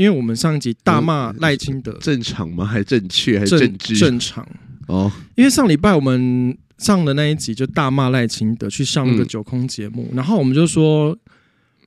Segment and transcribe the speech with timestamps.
[0.00, 2.64] 因为我们上一集大骂赖清德，正常吗？
[2.64, 3.94] 还正确还是正直？
[3.98, 4.48] 正常
[4.86, 5.12] 哦。
[5.34, 11.14] 因为上礼拜我们上的那一集就大骂赖清德去上那个九空节目，嗯、然后我们就说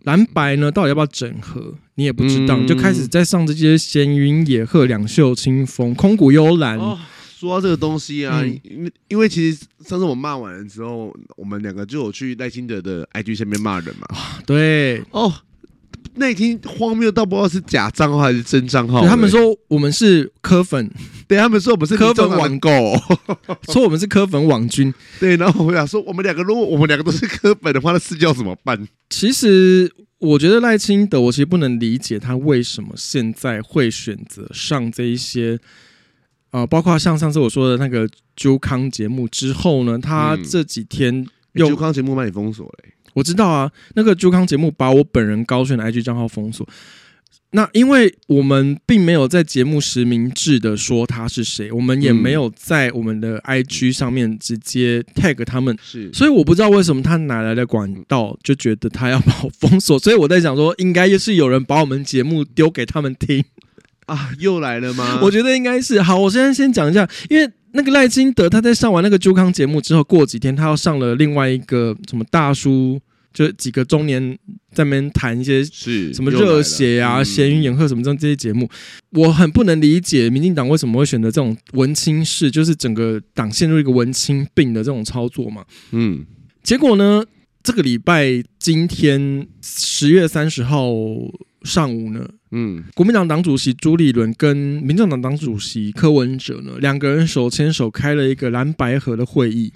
[0.03, 1.73] 蓝白呢到底要不要整合？
[1.95, 6.77] 你也不知道，嗯、就开始在上这些闲云野鹤、两袖清风、空谷幽兰。
[6.77, 6.99] 哦
[7.35, 14.07] 说到这个东西啊，因、嗯、因为其实上次我骂完了之后，我们两个就有去赖清德的 IG 下面骂人嘛。
[14.45, 15.29] 对哦，
[16.15, 19.05] 那已经荒谬到不知道是假账号还是真账号。
[19.07, 20.89] 他们说我们是柯粉，
[21.27, 22.69] 对他们说我们是柯粉网购，
[23.73, 24.93] 说我们是柯粉网军。
[25.19, 28.87] 对，然后我想说，我们两个如果我们两个都是柯粉的话，那私教怎么办？
[29.09, 35.59] 其实我觉得赖清德，我其实不能理解他为什么现在会选择上这一些。
[36.51, 42.73] 呃，包括像上次我说的那个周康节目之后呢，他这几天用啾康节目把你封锁了。
[43.13, 46.67] 我知道啊，那个朱康节目把我本人高炫的 IG 账号封锁。
[47.55, 59.99] 那因为我们并没有在节目实名制的说他是谁，我们也没有在我们的 IG 上面直接 tag 他们，是，所以我不知道为什么他哪来的管道就觉得他要把我封锁。
[59.99, 63.45] 所以我在想说，应该也是有人把我们节目丢给他们听。
[64.07, 65.19] 啊，又来了吗？
[65.23, 66.01] 我觉得应该是。
[66.01, 72.99] 好，我现在先讲一下，因为那个赖金德他在上完那个朱康节目之后，过几天他要上了另外一个什么大叔，
[73.33, 74.37] 就几个中年
[74.71, 78.69] 在那边谈一些是什么热血啊、闲云野鹤什么这这些节目，
[79.11, 85.65] 我很不能理解民进党为什么会选择这种文青式，就是整个党陷入一个文青病的这种操作嘛。
[85.91, 86.25] 嗯，
[86.61, 87.25] 结果呢，
[87.63, 90.93] 这个礼拜今天十月三十号。
[91.63, 99.71] 上午呢，嗯，国民党党主席朱立伦跟民进党党主席柯文哲呢，两个人手牵手开了一个蓝白河的会议。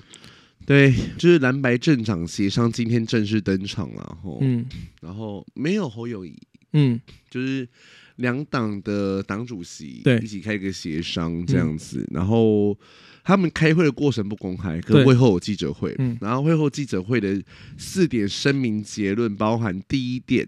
[0.67, 4.65] 对，就是蓝白政党协商今天正式登场了，吼，嗯，
[4.99, 6.37] 然后没有侯友谊，
[6.73, 7.65] 嗯，就是
[8.17, 10.19] 两党的党主席对。
[10.19, 12.77] 一起开一个协商这样子，嗯、然后
[13.23, 17.41] 他们开会的过程不公开，可会后有记者会，嗯，然后会后记者会的
[17.77, 20.45] 四点声明结论包含第一点。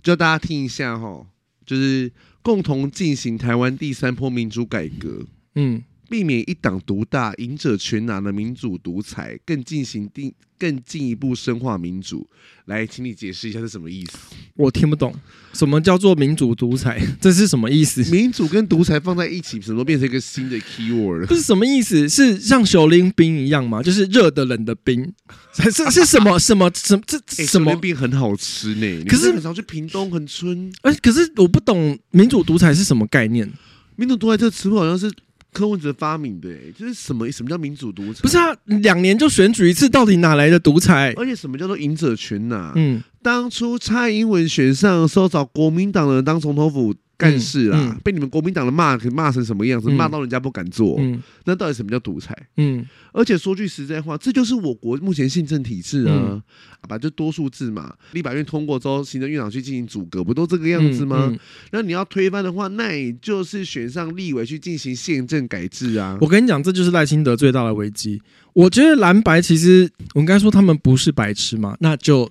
[0.00, 1.26] 叫大家听一下哈，
[1.66, 12.26] 就是共同进行台湾第三波民主改革，嗯，避免一党独大、赢者全拿的民主独裁，更进行定更进一步深化民主。
[12.66, 14.12] 来，请你解释一下是什么意思？
[14.56, 15.14] 我听不懂，
[15.52, 17.00] 什么叫做民主独裁？
[17.20, 18.02] 这是什么意思？
[18.10, 21.26] 民主跟独裁放在一起，怎么变成一个新的 keyword？
[21.28, 22.08] 这是什么意思？
[22.08, 23.82] 是像小林冰一样吗？
[23.82, 25.12] 就是热的冷的冰？
[25.52, 29.04] 是是什么什么什么这什么冰很好吃呢？
[29.06, 30.72] 可是很常去屏东恒春。
[30.82, 33.50] 哎，可是我不懂民主独裁是什么概念？
[33.96, 35.10] 民主独裁这个词汇好像是。
[35.54, 38.20] 柯文哲发明的，欸，就是什么什么叫民主独裁？
[38.20, 41.14] 不是啊，两年就选举一次，到底哪来的独裁？
[41.16, 42.72] 而且什么叫做赢者全拿？
[42.74, 46.94] 嗯，当初蔡英文选上的时候，找国民党的人当总统府。
[47.16, 49.88] 干事啦，嗯嗯、被你们国民党的骂，骂成什么样子？
[49.90, 50.96] 骂、嗯、到人家不敢做。
[50.98, 52.36] 嗯，那到底什么叫独裁？
[52.56, 56.42] 嗯，而且说句实在话，这就是我国目前宪政体制啊，嗯、
[56.88, 57.94] 啊，就多数制嘛。
[58.12, 61.32] 立法院通过之后，行政院长去进行组阁，不都这个样子吗？
[61.70, 66.18] 那你要推翻的话，那也就是选上立委去进行宪政改制啊。
[66.20, 68.20] 我跟你讲，这就是赖清德最大的危机。
[68.52, 72.30] 我觉得蓝白其实，我应该说他们不是白痴嘛，那就。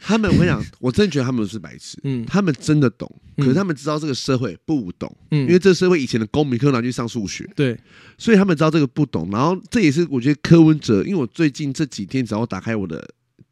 [0.00, 1.98] 他们，我跟你讲，我真的觉得他们都是白痴。
[2.04, 5.14] 嗯，他们真的懂，可是他们知道这个社会不懂。
[5.30, 7.48] 嗯，因为这个社会以前的公民课拿去上数学。
[7.54, 7.78] 对，
[8.16, 9.28] 所以他们知道这个不懂。
[9.30, 13.06] 然后这也是我觉得柯文哲，因为我最近这几天只要我打开我的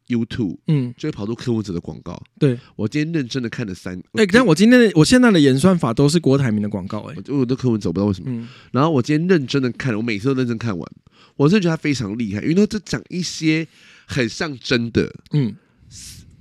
[0.07, 2.19] YouTube，嗯，就会跑出柯文哲的广告。
[2.39, 4.01] 对，我今天认真的看了三。
[4.13, 7.01] 哎，但我今天的我现在的演算法都是郭台铭的广告。
[7.11, 8.47] 哎，我都柯文哲，不知道为什么。
[8.71, 10.91] 然后我今天认真的看了，我每次都认真看完，
[11.35, 13.67] 我真的觉得他非常厉害，因为他这讲一些
[14.07, 15.13] 很像真的。
[15.33, 15.55] 嗯。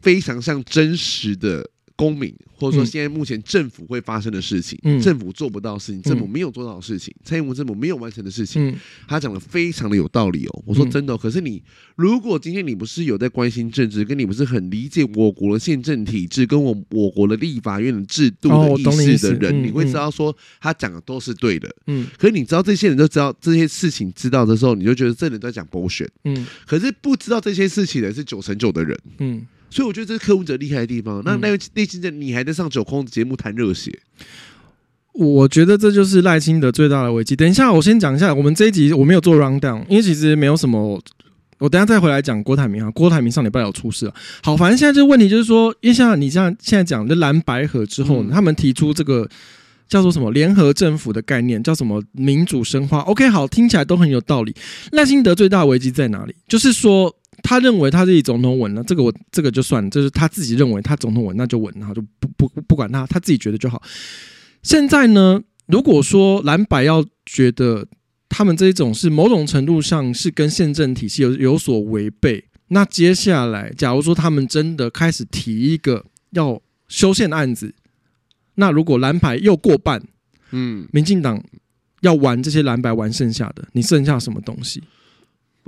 [0.01, 8.77] 非常像真实的公民，或者说现在目前政府会发生的事情，嗯、政府做不到的事情，政府没有做到的事情，嗯、蔡英文政府没有完成的事情，嗯、
[9.09, 10.63] 他讲的非常的有道理哦。
[10.65, 11.61] 我说真的、哦，可是你
[11.97, 21.69] 如果今天你不是有在关心政治，跟你不是很理解我国的宪政体制，跟我我国的立法院的制度的意识的人，哦、你，你会知道说他讲的都是对的。
[21.89, 26.07] 嗯，可是你知道这些人都知道这些事情，知道的时候，你就觉得这人在讲 bullshit。
[26.23, 28.97] 嗯，可是不知道这些事情的是九成九的人。
[29.19, 29.45] 嗯。
[29.71, 31.23] 所以我觉得这是柯文哲厉害的地方。
[31.25, 33.99] 那那位赖清德，你还在上九空节目谈热血？
[35.13, 37.35] 我觉得这就是赖清德最大的危机。
[37.35, 41.01] 等一下，我先讲一下，我们这一集我没有做 round down，因为其实没有什么。
[41.59, 44.15] 我等一下再回来讲郭台铭啊，郭台铭上礼拜有出事了。
[44.45, 49.29] 好，反正现在这个问题就是说，因为像你像现在讲的蓝白河之后，他们提出这个
[49.89, 53.01] 叫做什么联合政府的概念，叫什么民主深化。
[53.01, 54.55] OK，好，听起来都很有道理。
[54.93, 56.35] 赖清德最大的危机在哪里？
[56.47, 57.13] 就是说。
[57.43, 63.83] 他认为他自己总统稳了，这个我这个就算了，就是他自己认为他总统稳，那就稳，然后就不不不管他，他自己觉得就好。
[64.63, 67.87] 现在呢，如果说蓝白要觉得
[68.29, 77.75] 他们这一种是某种程度上是跟宪政体系有有所违背，那接下来假如说他们真的开始提一个要修宪案子，
[78.57, 80.03] 那如果蓝白又过半，
[80.51, 81.43] 嗯，民进党
[82.01, 84.83] 要玩这些蓝白玩剩下的，你剩下什么东西？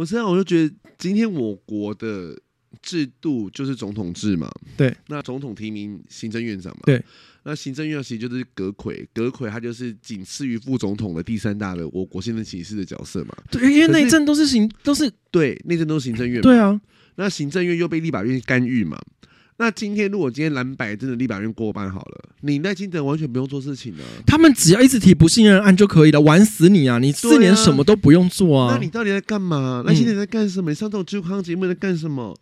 [0.00, 2.35] 不是啊，我就觉得今天我国的
[2.81, 4.50] 制度就是总统制嘛。
[4.75, 6.81] 对，那总统提名行政院长嘛。
[6.87, 7.05] 对，
[7.43, 13.37] 那行政院长其实就是阁揆，阁揆他就是仅次于副总统的第三大的我国行政骑士的角色嘛。
[13.50, 16.43] 对，因为内政都是行都是对内政都是行政院嘛。
[16.44, 16.81] 对啊，
[17.17, 18.99] 那行政院又被立法院干预嘛。
[19.60, 26.98] 那今天如果今天蓝白真的立法院过半好了，你赖清德完全不用做事情了，他们只要一直提不信任案就可以了，玩死你啊！
[26.98, 28.72] 你四年什么都不用做啊！
[28.72, 29.84] 啊那你到底在干嘛？
[29.86, 30.70] 赖清德在干什么？
[30.70, 32.34] 你上这种健康节目在干什么？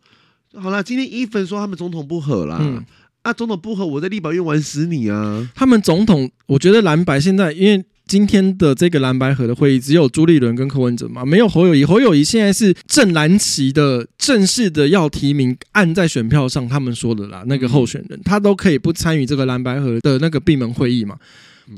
[0.54, 2.84] 好了，今天一粉说他们总统不和啦，嗯、
[3.22, 5.50] 啊，总统不和，我在立法院玩死你啊！
[5.56, 7.84] 他们总统，我觉得蓝白现在因为。
[8.08, 11.84] 今天的这个蓝白合的会议，只有朱立伦跟柯文哲嘛，没有侯友谊。
[11.84, 21.16] 侯友谊现在是正蓝旗的正式的要提名，按在选票上他们说的啦，那个候选人他都可以不参与这个蓝白合的那个闭门会议嘛。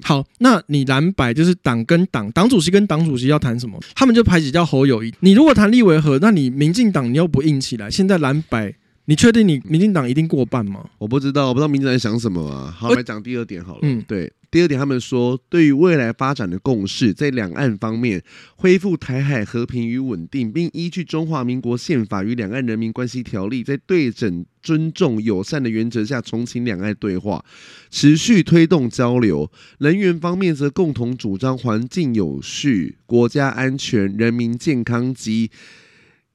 [0.03, 5.13] 好，那你蓝白就是党跟党，党主席跟党主席要谈什么，他们就排挤掉侯友谊。
[5.19, 8.73] 你如果谈立委合，那你民进党你又不硬起来，现在蓝白。
[9.11, 10.89] 你确定你民进党一定过半吗？
[10.97, 12.71] 我不知道，我不知道民进党在想什么啊。
[12.71, 13.81] 好，来讲第二点好了。
[13.83, 18.23] 嗯，对，第二点他们说，对于未来发展的共识，在两岸方面
[18.55, 27.45] 恢复台海和平与稳定，并依据中华民国宪法与两岸人民关系条例，在对等、尊重、友善的原则下重启两岸对话，
[27.91, 29.51] 持续推动交流。
[29.79, 35.51] 能源方面则共同主张环境有序、国家安全、人民健康及。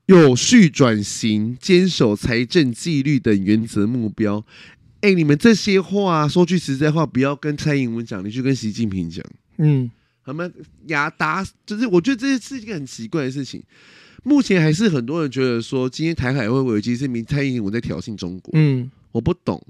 [0.07, 4.45] 有序转型，坚守财政纪律等原则目标。
[5.01, 9.25] 哎、欸，你们这些话说句实在话，不要跟蔡英文讲，你去跟习近平讲。
[9.57, 9.89] 嗯，
[10.21, 10.47] 好吗？
[10.87, 13.63] 雅达就是，我觉得这是一个很奇怪的事情。
[14.23, 18.51] 目前还是很多人觉得说，今天台海会危机是明蔡英文在挑衅中国。
[18.53, 19.63] 嗯，我不懂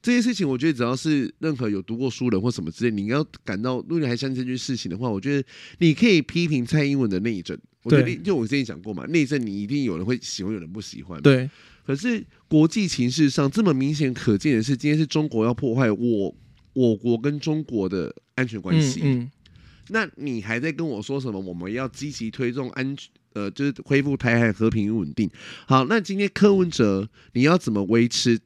[0.00, 0.48] 这件事情。
[0.48, 7.58] 我觉得只要是任何有读过书人或什么之类，你要感到，如果你还相信这件事情的话，我觉得你可以批评蔡英文的内政。
[7.82, 11.20] 我觉得就我之前讲过嘛，内政你一定有人会喜欢，有人不喜欢。
[11.22, 11.48] 对，
[11.86, 16.34] 可是国际情势上这么明显可见的是，今天是中国要破坏我
[16.72, 19.00] 我国跟中国的安全关系。
[19.02, 19.30] 嗯，嗯，
[19.90, 21.38] 那你还在跟我说什么？
[21.38, 25.30] 我们要积极推动安全，呃，就是恢复台海和平与稳定。
[25.66, 28.38] 好，那今天柯文哲，你要怎么维持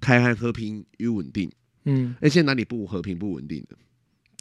[0.00, 1.50] 台海和平与稳定？
[1.84, 3.76] 嗯，而且哪里不和平不稳定的？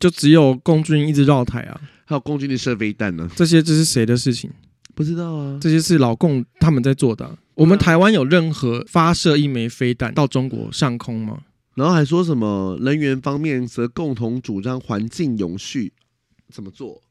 [0.03, 3.25] 就只有共军一直绕台啊，还有共军的射飞弹呢？
[3.37, 4.51] 这些这是谁的事情？
[4.93, 5.57] 不知道啊。
[5.61, 7.37] 这些是老共他们在做的、啊。
[7.55, 11.37] 我们台湾有任何发射一枚飞弹到中国上空吗？
[11.75, 15.93] 然后还说什么能源方面则共同主张环境永续，
[16.51, 17.01] 怎么做？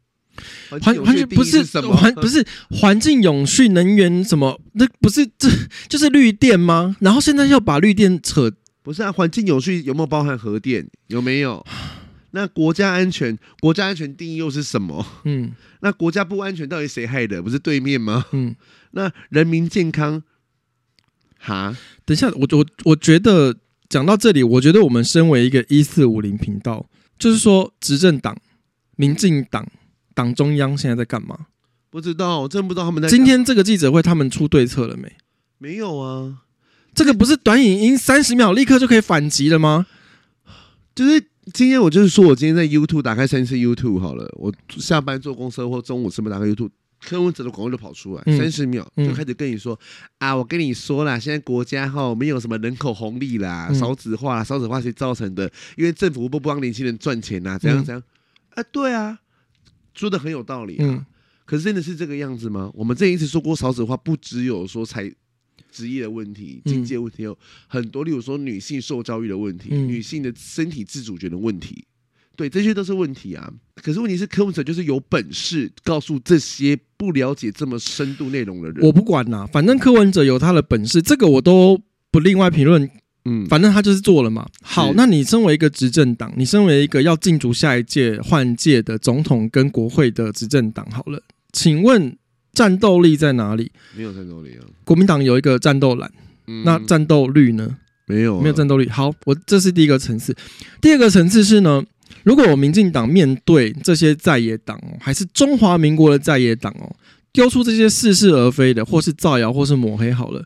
[0.69, 4.61] 环环境不是什么环不是环境永续能源什么？
[4.75, 5.49] 那不是这
[5.89, 6.95] 就是绿电吗？
[7.01, 8.53] 然后现在要把绿电扯，
[8.83, 9.11] 不是啊？
[9.11, 10.87] 环境永续有没有包含核电？
[11.07, 11.65] 有没有？
[12.35, 15.07] 那国家安全，国家安全定义又是什么？
[15.25, 17.43] 嗯，那国家不安全到底谁害的？
[17.43, 18.25] 不是对面吗？
[18.33, 18.57] 嗯，
[18.93, 20.23] 那人民健康，
[21.39, 21.77] 哈？
[22.07, 23.55] 等一下，我我我觉得
[23.89, 26.89] 讲到这里，我觉得我们身为一个一四五零频道，
[27.19, 28.37] 就是说执政党、
[28.97, 29.67] 民进党、
[30.15, 31.47] 党中央现在在干嘛？
[31.91, 33.09] 不知道，我真不知道他们在。
[33.11, 35.13] 今天这个记者会，他们出对策了没？
[35.59, 36.39] 没有啊，
[36.95, 39.87] 这个不是短影音三十秒立刻就可以反击了吗？
[40.95, 41.27] 就是。
[41.53, 46.71] 今天我就是说，我今天在 YouTube 打开三次 YouTube 好了，我下班坐公车或中午吃饭打开 YouTube，
[47.01, 58.01] 柯文哲的广告就跑出来，三十、嗯、秒就开始跟你说、嗯、啊，我跟你说啦，现在国家哈没有什么人口红利啦，少子化啦，少子化是造成的，因为政府不帮年轻人赚钱呐、啊，怎样怎样？
[58.51, 59.19] 啊，对啊，
[59.95, 61.05] 说的很有道理啊，嗯、
[61.45, 62.71] 可是真的是这个样子吗？
[62.73, 65.13] 我们这一次说过少子化，不只有说才。
[65.73, 67.37] 职业的问题、经济问题有
[67.67, 71.85] 很多，例如说女性受教育的问题、嗯、女性的身体自主权的问题，
[72.37, 73.51] 对，这些都是问题啊。
[73.77, 78.85] 可是问题是，科文者就是有本事告诉这些不了解这么深度内容的人。
[78.85, 82.89] 我不管呐，反正柯文哲有他的本事，这个我都不另外评论。
[83.25, 84.47] 嗯，反正他就是做了嘛。
[84.63, 92.17] 好，那你身为一个执政党，你身为一个要竞逐下一届换届的总统跟国会的执政党，好了，请问。
[92.53, 93.71] 战斗力在哪里？
[93.97, 94.61] 没有战斗力啊！
[94.85, 96.11] 国民党有一个战斗蓝，
[96.47, 97.77] 嗯、那战斗率呢？
[98.07, 98.89] 没有、啊，没有战斗力。
[98.89, 100.37] 好，我这是第一个层次。
[100.81, 101.83] 第二个层次是呢，
[102.25, 106.95] 如果我民进党面对这些在野党哦，还是中华民国的在野党哦，
[107.33, 110.45] 丢出这些似是而非的，或是造谣，或是抹黑，好了。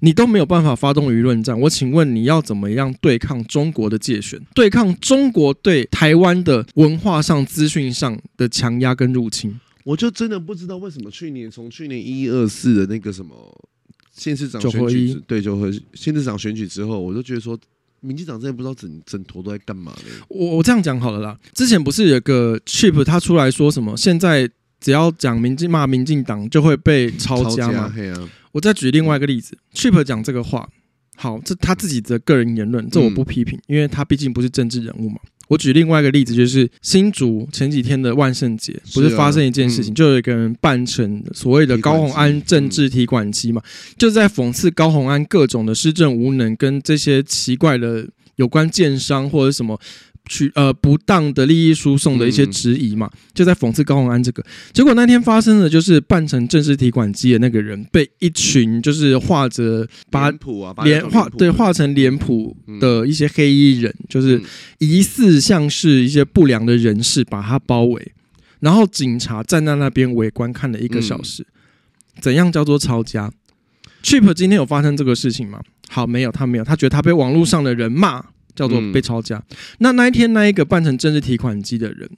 [0.00, 9.58] 你都没有办法发动舆论战，我请问你要怎么样对抗中国的界选，对抗中国对台湾的文化上、资讯上的强压跟入侵？
[9.84, 13.34] 我就真的不知道为什么去年从去年一一二四的那个什么
[14.12, 17.58] 县市长选举，对，就和县市长选举之后，我就觉得说，
[18.00, 20.24] 民进党真的不知道整整坨都在干嘛呢？
[20.28, 24.48] 我我这样讲好了啦，之前不是有个 Chip 他出来说什么，现在
[24.80, 27.92] 只要讲民进骂民进党就会被抄家吗？
[28.52, 30.68] 我再举另外一个例子，Chip 讲这个话，
[31.16, 35.18] 好，这他自己的个人言论，这我不批评，因为他毕竟不是政治人物嘛。
[35.54, 43.62] 我举另外一个例子，就是新竹前几天的万圣节，不是发生一件事情，就有一个人扮成所谓的高红安政治提款机嘛，
[43.96, 48.06] 就是在讽刺高红安各种的施政无能，跟这些奇怪的
[48.36, 49.80] 有关建商或者什么。
[50.26, 54.42] 取呃不当的利益输送的一些质疑嘛，就在讽刺高虹安这个。
[54.72, 64.40] 结果那天发生的就是扮成正式提款机的那个人被一群就是画着把脸谱啊脸画对画成脸谱的一些黑衣人，就是
[64.78, 68.12] 疑似像是一些不良的人士把他包围，
[68.60, 71.46] 然后警察站在那边围观看了一个小时。
[72.20, 73.30] 怎样叫做抄家
[74.02, 75.60] ？Chip 今天有发生这个事情吗？
[75.88, 78.24] 好，没有，他没有，他觉得他被网络上的人骂。
[78.54, 79.36] 叫做被抄家。
[79.36, 82.08] 嗯、那那一天，那一个扮成政治提款机的人，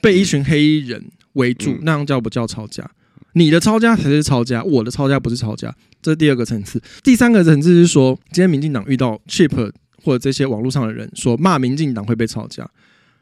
[0.00, 1.04] 被一群黑衣人
[1.34, 2.90] 围住，嗯、那样叫不叫抄家？
[3.34, 5.74] 你的抄家才是抄家，我的抄家不是抄家。
[6.00, 6.82] 这是第二个层次。
[7.02, 9.70] 第三个层次是说，今天民进党遇到 cheap
[10.02, 12.68] 或者这些网络上的人说骂民进党会被抄家，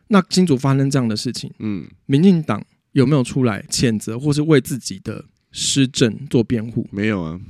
[0.08, 6.86] 那金主发生这样的事情，嗯，民进党有没有出来谴责或是为自己的施政做辩护？
[6.92, 7.40] 没有啊，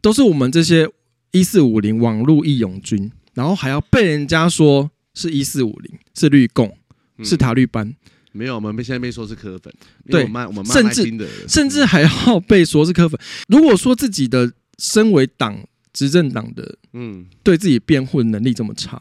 [0.00, 0.88] 都是我们这些
[1.32, 3.10] 一四五零网络义勇军。
[3.34, 6.76] 然后还要被人家说是一四五零，是绿共，
[7.22, 7.94] 是塔绿班，
[8.32, 9.72] 没有，我们现在被说是科粉，
[10.08, 10.26] 对，
[10.64, 13.18] 甚至甚至还要被说是科粉。
[13.48, 15.58] 如果说自己的身为党
[15.92, 19.00] 执政党的，嗯，对自己辩护的能力这么差，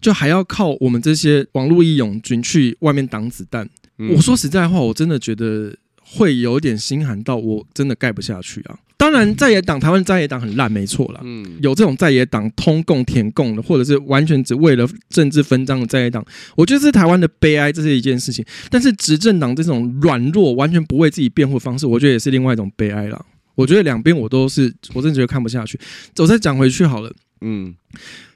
[0.00, 3.68] 就还要靠我们这些网络义勇军去外面挡子弹。
[4.14, 5.76] 我说实在话，我真的觉得
[6.12, 8.78] 会有点心寒到我真的盖不下去啊。
[8.96, 11.20] 当然，在野党台湾在野党很烂，没错啦。
[11.24, 16.22] 嗯，有这种在野党通共舔共的，或者是完全只为了政治分赃的在野党，
[16.54, 18.44] 我觉得是台湾的悲哀，这是一件事情。
[18.68, 23.24] 但是执政党这种软弱、完全不为自己辩护方式，我觉得也是另外一种悲哀了。
[23.54, 25.80] 我觉得两边我都是，我真的觉得看不下去。
[26.18, 27.10] 我再讲回去好了。
[27.40, 27.74] 嗯，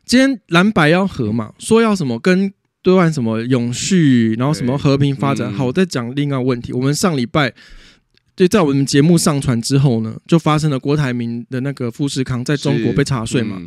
[0.06, 2.50] 今天蓝白要和嘛，说要什么跟
[2.84, 5.52] 对岸什么永续，然后什么和平发展。
[5.52, 6.72] 好，我再讲另外一个问题。
[6.72, 7.52] 我们上礼拜。
[8.36, 13.62] 就在我们节目上传之后呢，就发生了郭台铭的那个富士康在中国被查税嘛。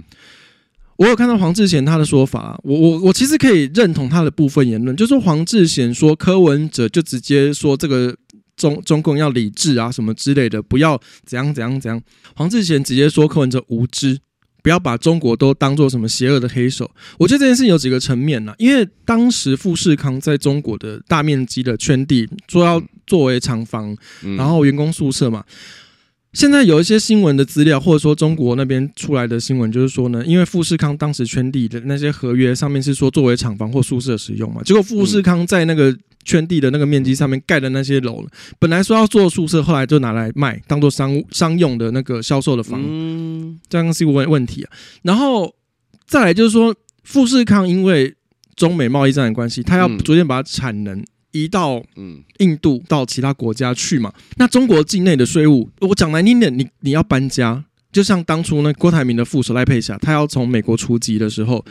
[0.98, 8.14] 我有看到黄志贤他的说法，我我我其实可以认同他的部分言论，就是说黄志贤说柯文哲就直接说这个
[8.58, 12.02] 中中共要理智啊什么之类的，不要怎样怎样怎样。
[12.36, 14.20] 黄志贤直接说柯文哲无知。
[14.68, 16.92] 不要把中国都当做什么邪恶的黑手。
[17.18, 23.96] 我觉得这件事情有几个层面呢，因为当时富士康在中国的大面积的圈地，说要作为厂房，
[24.36, 25.46] 然后员工宿舍嘛。
[26.34, 35.98] 现在有一些新闻的资料，或者说中国那边出来的新闻，就是说呢，因为富士康当时圈地的那些合约上面是说作为厂房或宿舍使用嘛，结果富士康在那个。
[36.28, 38.28] 圈地的那个面积上面盖的那些楼，
[38.60, 42.84] 本来说要做宿舍，后来就拿来卖，当做商商用的那个销售的房，
[43.70, 44.72] 这样是一个问问题啊。
[45.04, 45.56] 然后
[46.06, 48.14] 再来就是说，富士康因为
[48.58, 54.14] 中美贸易战的关系，他要逐渐把产能移到嗯印度到其他国家去嘛。
[54.36, 61.64] 那中国境内的税务，我讲难听点，你你要搬家，就像当初那郭台铭的副手赖佩霞，他要从美国出击的时候。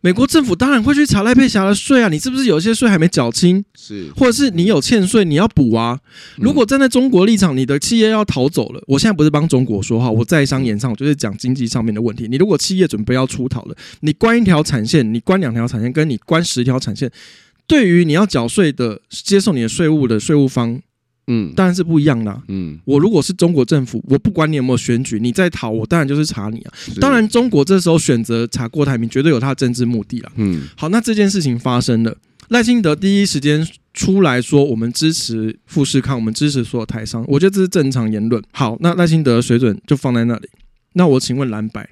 [0.00, 3.64] 美国政府当然会去查赖佩霞的税啊，你是不是有些税还没缴清？
[3.74, 5.98] 是，或者是你有欠税，你要补啊。
[6.36, 12.28] 如果站在中国立场，你的企业要逃走了，我现在不是帮中国说话，我在商言商，我就是讲经济上面的问题。
[12.28, 17.10] 你如果企业准备要出逃了，你关一条产线，你关两条产线，跟你关十条产线，
[17.66, 20.80] 对于你要缴税的、接受你的税务的税务方。
[21.28, 22.42] 嗯，当然是不一样的啊。
[22.48, 26.72] 嗯，我如果是中国政府，我不管你有没有选举，你在逃，我当然就是查你啊。
[27.00, 30.32] 当然，中国这时候选择查郭台铭，绝对有他的政治目的啊。
[30.36, 32.16] 嗯，好，那这件事情发生了，
[32.48, 38.42] 赖清德第一时间出来说，我们支持富士康，我们支持所有台商，我觉得这是正常言论。
[38.52, 40.48] 好，那赖清德的水准就放在那里。
[40.92, 41.88] 那我请问蓝白，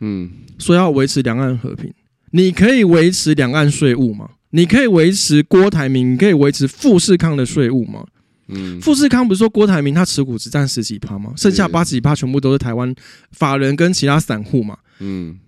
[0.00, 1.92] 嗯，说要维持两岸和平，
[2.32, 4.28] 你可以维持两岸税务吗？
[4.50, 8.04] 你可以维持郭台铭，你可以维持富士康的税务吗？
[8.48, 11.32] 嗯，富士康不是说郭台铭他持股只占十几趴吗？
[11.36, 12.94] 剩下八十几趴全部都是台湾
[13.30, 14.78] 法人跟其他散户嘛。
[14.98, 15.38] 嗯，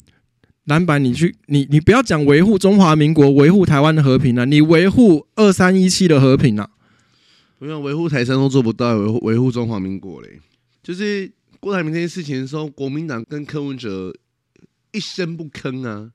[0.64, 6.70] 蓝白你去你你不要讲维护中华民国、维护台湾的和平啊，你维护二三一七的和平啊。
[7.58, 10.40] 不用维护台商都做不到，维护维护中华民国嘞。
[10.82, 14.14] 就是郭台铭这件事情的时候，国民党跟柯文哲
[14.92, 16.10] 一声不吭啊。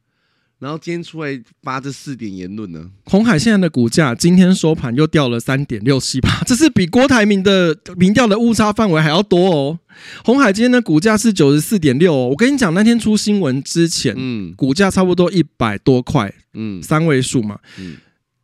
[0.59, 2.85] 然后今天出来发这四点言论呢？
[3.05, 9.79] 红海现在的股价今天收盘又掉了三点六七八，这是比郭台铭的民调的误差范围还要多哦。
[10.25, 17.95] 红海今天的股价是九十四点六哦，我跟你讲，那天出新闻之前，嗯，股价差不多一百多块，嗯，三位数嘛，嗯，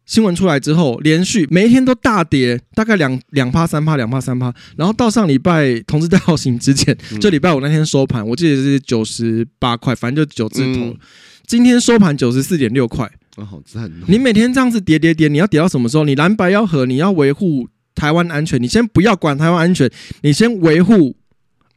[0.05, 10.86] 新闻出来之后，连续每一天都大跌，大概两两趴三趴两趴三趴，然后到上礼拜同志大游行之前，就礼拜五那天收盘，我记得是九十八块，反正就九字头。
[10.86, 10.98] 嗯
[11.47, 13.91] 今天收盘九十四点六块，啊，好赞！
[14.07, 16.03] 你每天这样子跌跌跌，你要跌到什么时候？
[16.03, 19.89] 你蓝白要和，你要维护台湾安全，你先不要管台湾安全，
[20.21, 21.15] 你先维护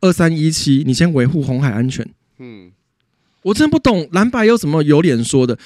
[0.01, 2.09] 二三一七，你先维护红海安全。
[2.39, 2.73] 嗯，
[3.43, 5.59] 我真不懂蓝白有什么有脸说的。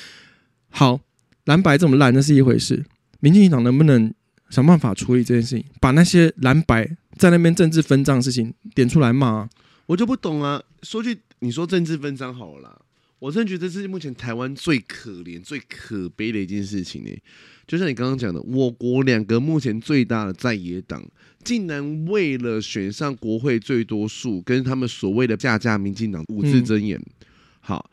[0.70, 1.00] 好，
[1.44, 2.84] 蓝白这么烂，那是一回事。
[3.20, 4.12] 民进党能不能
[4.50, 9.48] 想办法处理这件事情，把那些蓝白在那边政治分赃的事情点出来骂啊？
[9.86, 10.60] 我就不懂啊。
[10.82, 12.78] 说句，你说政治分赃好了啦。
[13.22, 17.10] 我真的觉得这是目前台湾最可怜、最可悲的一件事情呢。
[17.68, 21.00] 就像你刚刚讲的，我国两个目前最大的在野党，
[21.44, 27.00] 竟然为了选上国会最多数，跟他们所谓的架架民进党五字真言，
[27.60, 27.88] 好，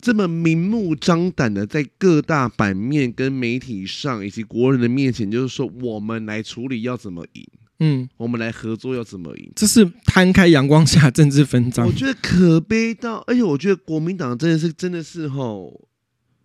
[0.00, 7.46] 这么明目张胆的在各大版面、跟媒体上以及国人的面前，就是说我们来处理要怎么赢。
[7.78, 9.52] 嗯，我们来合作要怎么赢？
[9.54, 11.86] 这是摊开阳光下政治分赃。
[11.86, 15.88] 我觉得可悲到，而且我觉得国民党真的是真的是吼，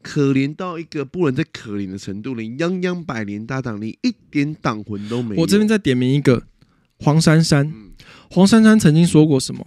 [0.01, 2.57] 可怜到一个不能再可怜的程度连。
[2.57, 5.41] 泱泱百年大党，你一点党魂都没有。
[5.41, 6.43] 我这边再点名一个
[6.99, 7.91] 黄珊珊，嗯、
[8.29, 9.65] 黄珊珊曾经说过什么？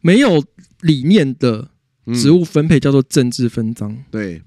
[0.00, 0.42] 没有
[0.80, 1.68] 理念的
[2.14, 3.92] 职务分配叫做政治分赃。
[3.92, 4.42] 嗯、对，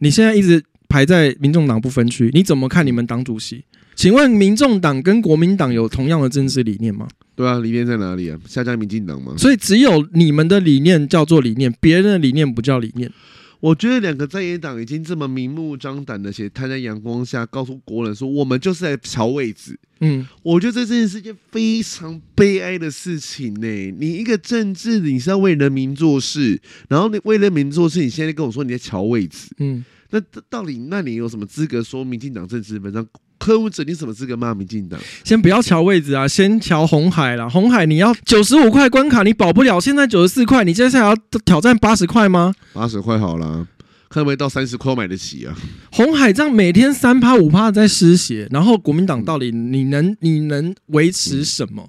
[0.00, 3.64] 你现在一直排在民众党不分区，你怎么看你们党主席？
[3.98, 7.08] 请问民众党跟国民党有同样的政治理念吗？
[7.34, 8.38] 对啊，理念在哪里啊？
[8.46, 9.34] 下架民进党吗？
[9.36, 13.10] 所以只有你们的理念叫做理念，别人的理念不叫理念。
[13.58, 19.76] 我觉得两个在野党已经这么明目张胆的写，摊在阳光下，告诉国人说我们就是在瞧位置。
[19.98, 23.66] 嗯，我觉得这真的是一件非常悲哀的事情呢。
[23.98, 29.48] 你一个政治，你是要为人民做事，然后你为人民做事，你现在跟我说你在瞧位置。
[29.58, 33.04] 嗯，那到底那你有什么资格说民进党政治分赃？
[33.48, 35.00] 柯文哲，你什么资格骂民进党？
[35.24, 37.48] 先不要瞧位置啊，先瞧红海啦。
[37.48, 39.80] 红海你要九十五块关卡，你保不了。
[39.80, 42.52] 现在九十四块，你接下来要挑战八十块吗？
[42.74, 43.66] 八十块好了，
[44.10, 45.56] 看会不到三十块买得起啊？
[45.90, 51.88] 红海这样每天三趴五趴在失血，然后国民党到底你能你能维持什么？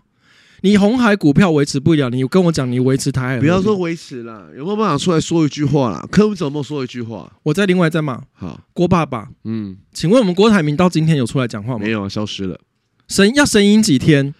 [0.61, 6.07] 你红海股票维持不了，你跟我讲你维持台海，不要说维持了，有没有办法出来说一句话啦？
[6.11, 7.31] 柯文哲有没有说一句话？
[7.43, 8.21] 我再另外再骂。
[8.33, 11.79] 好，郭爸爸，嗯，请问我们郭台铭到今天有出来讲话吗？
[11.79, 12.59] 没有啊，消失了。
[13.07, 14.33] 神要神隐几天？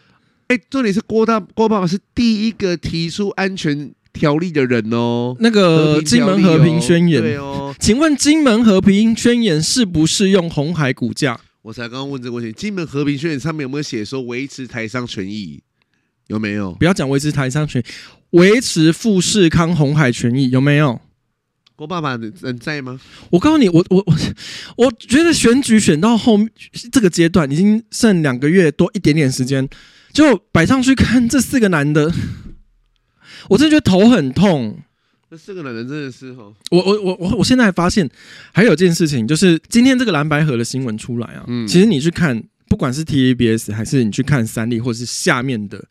[0.47, 5.35] 哎、欸，重点是郭大郭爸爸是第一个提出安全条例的人哦。
[5.39, 7.73] 那个金门和平宣言，对哦。
[7.79, 11.39] 请问金门和平宣言适不适用红海股价？
[11.61, 15.61] 我才刚刚问这个问题，金门和平宣言上面有没有写说维持台商权益？
[16.29, 16.71] 有没有？
[16.75, 17.83] 不要讲维持台商权，
[18.31, 21.01] 维持富士康红海权益有没有？
[21.75, 22.99] 郭爸爸人在吗？
[23.29, 24.15] 我告诉你，我我我
[24.75, 26.37] 我觉得选举选到后
[26.91, 29.65] 这个阶段，已经剩两个月多一点点时间，
[30.11, 32.11] 就摆上去看这四个男的，
[33.49, 34.79] 我真的觉得头很痛。
[35.31, 38.09] 这四个男人真的是哈，我我我我我现在还发现
[38.51, 45.85] 还有件事情，就是今天这个蓝白河的新闻出来啊，嗯，其实你去看，不管是 TVBS 还是你去看三立，或者是下面的。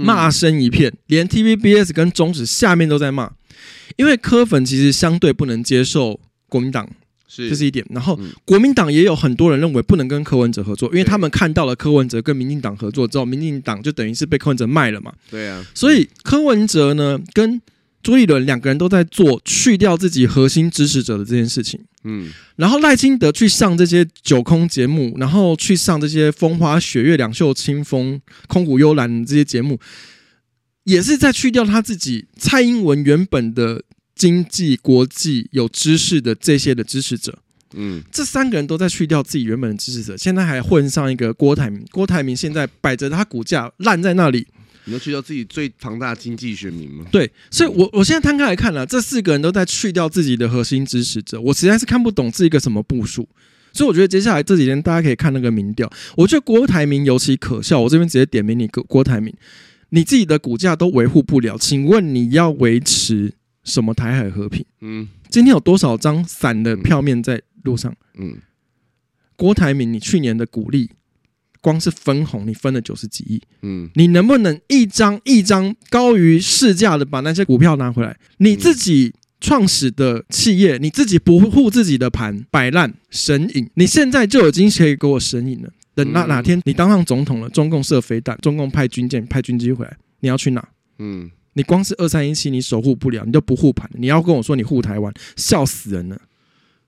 [0.00, 3.30] 骂声一片，连 TVBS 跟中指下面都在骂，
[3.96, 6.88] 因为柯粉其实相对不能接受国民党，
[7.28, 7.48] 是。
[7.48, 7.84] 这是一点。
[7.90, 15.12] 然后国民党也有很多人认为不能跟柯文哲合作，因为他们看到了柯文哲跟民进党合作之后，民进党就等于是被柯文哲卖了嘛。
[15.30, 17.60] 对啊，所以柯文哲呢跟
[18.02, 21.78] 朱立伦两个人都在做去掉自己核心支持者的这件事情。
[22.04, 29.78] 嗯，然后赖清德去上这些九空节目，然后去上这些风花雪月、两袖清风、空谷幽兰这些节目，
[30.84, 33.82] 也是在去掉他自己蔡英文原本的
[34.14, 37.38] 经济、国际有知识的这些的支持者。
[37.74, 41.84] 嗯，这三个人都在去掉自己原本的支持者，现在还混上一个郭台铭。
[41.90, 44.46] 郭台铭现在摆着他股价烂在那里。
[44.90, 47.06] 你要去掉自己最庞大的经济学名吗？
[47.12, 53.28] 对，所以我，我我现在摊开来看了，这四个人都在去掉自己的核心支持者，我实在是看不懂是一个什么部署。
[53.72, 55.88] 所以，我觉得接下来这几天大家可以看那个民调。
[56.16, 59.32] 我觉得郭台铭尤其可笑，我这边直接点名你郭郭台铭，
[59.90, 64.66] 你自己的股价都维护不了，请问你要维持什么台海和平？
[64.80, 67.94] 嗯，今天有多少张散的票面在路上？
[68.18, 68.38] 嗯，
[69.36, 70.90] 郭台铭，你去年的股利。
[71.60, 78.16] 光是分红，你分了九十几亿，嗯，你能不能一张一张高于市价的把那些股票拿回来？
[78.38, 85.70] 你自己创始的企业，你自己不护自己的盘，摆烂神隐，你现在就已经可以给我神隐了。
[85.94, 90.66] 等那哪天你当上总统了，中共射飞弹，中共派军舰、派军机回来，你要去哪？
[90.98, 96.18] 嗯，你光是二三一七你守护不了，你就不护盘，你要跟我说你护台湾，笑死人了。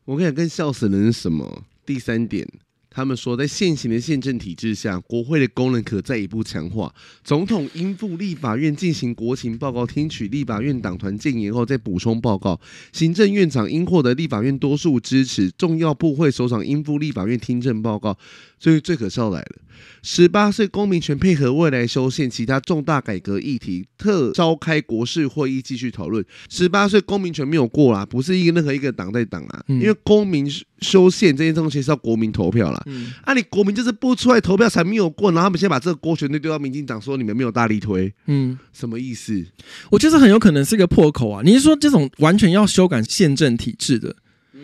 [0.05, 1.65] 我跟你讲，更笑死人是什么？
[1.85, 2.47] 第三点。
[2.95, 6.95] 他们说，在现行的宪政体制下，国会的功能可再一步强化。
[7.25, 12.61] 总统应赴立法院进行国情报告，听取立法院党团建言后再补充报告。
[12.93, 18.17] 行政院长应获得立法院多数支持，重要部会首长应赴立法院听证报告。
[18.63, 19.57] 最最可笑来了，
[20.05, 26.25] 十八岁公民权配合未来修宪其他重大改革议题，特召开国事会议继续讨论。
[26.49, 30.49] 十八岁公民权没有过啦，不是一个任何一个党在党啊，嗯、因为公民
[30.79, 32.81] 修宪这件东西是要国民投票啦。
[32.87, 39.45] 嗯，啊，你国民就是不出来投票才没有过，然后他们先把这个锅全都丢到民进党，说你们没有大力推，嗯，什么意思？
[39.91, 41.43] 我觉得很有可能是一个破口啊。
[41.45, 44.15] 你是说这种完全要修改宪政体制的，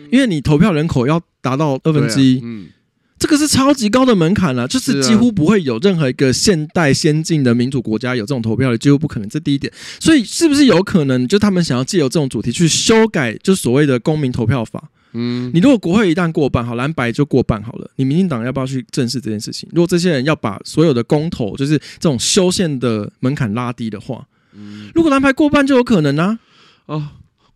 [0.09, 2.69] 因为你投票人口要达到二分之一，嗯。
[3.19, 9.27] 这个是超级高的门槛了，就是几乎不会有任何一个现代先进的民主国家有这种投票的，几乎不可能。
[9.27, 14.89] 这第一点，所以是不是有可能，就他们想要借由这种主题去修改，就所谓的公民投票法？
[15.11, 19.67] 嗯，你如果国会一旦过半，好，蓝白就过半好了，你民进党要不要去正视这件事情？
[19.73, 26.39] 如果这些人要把所有的公投，就是这种修宪的门槛拉低的话，嗯，如果蓝白过半就有可能啊。
[26.85, 27.07] 哦，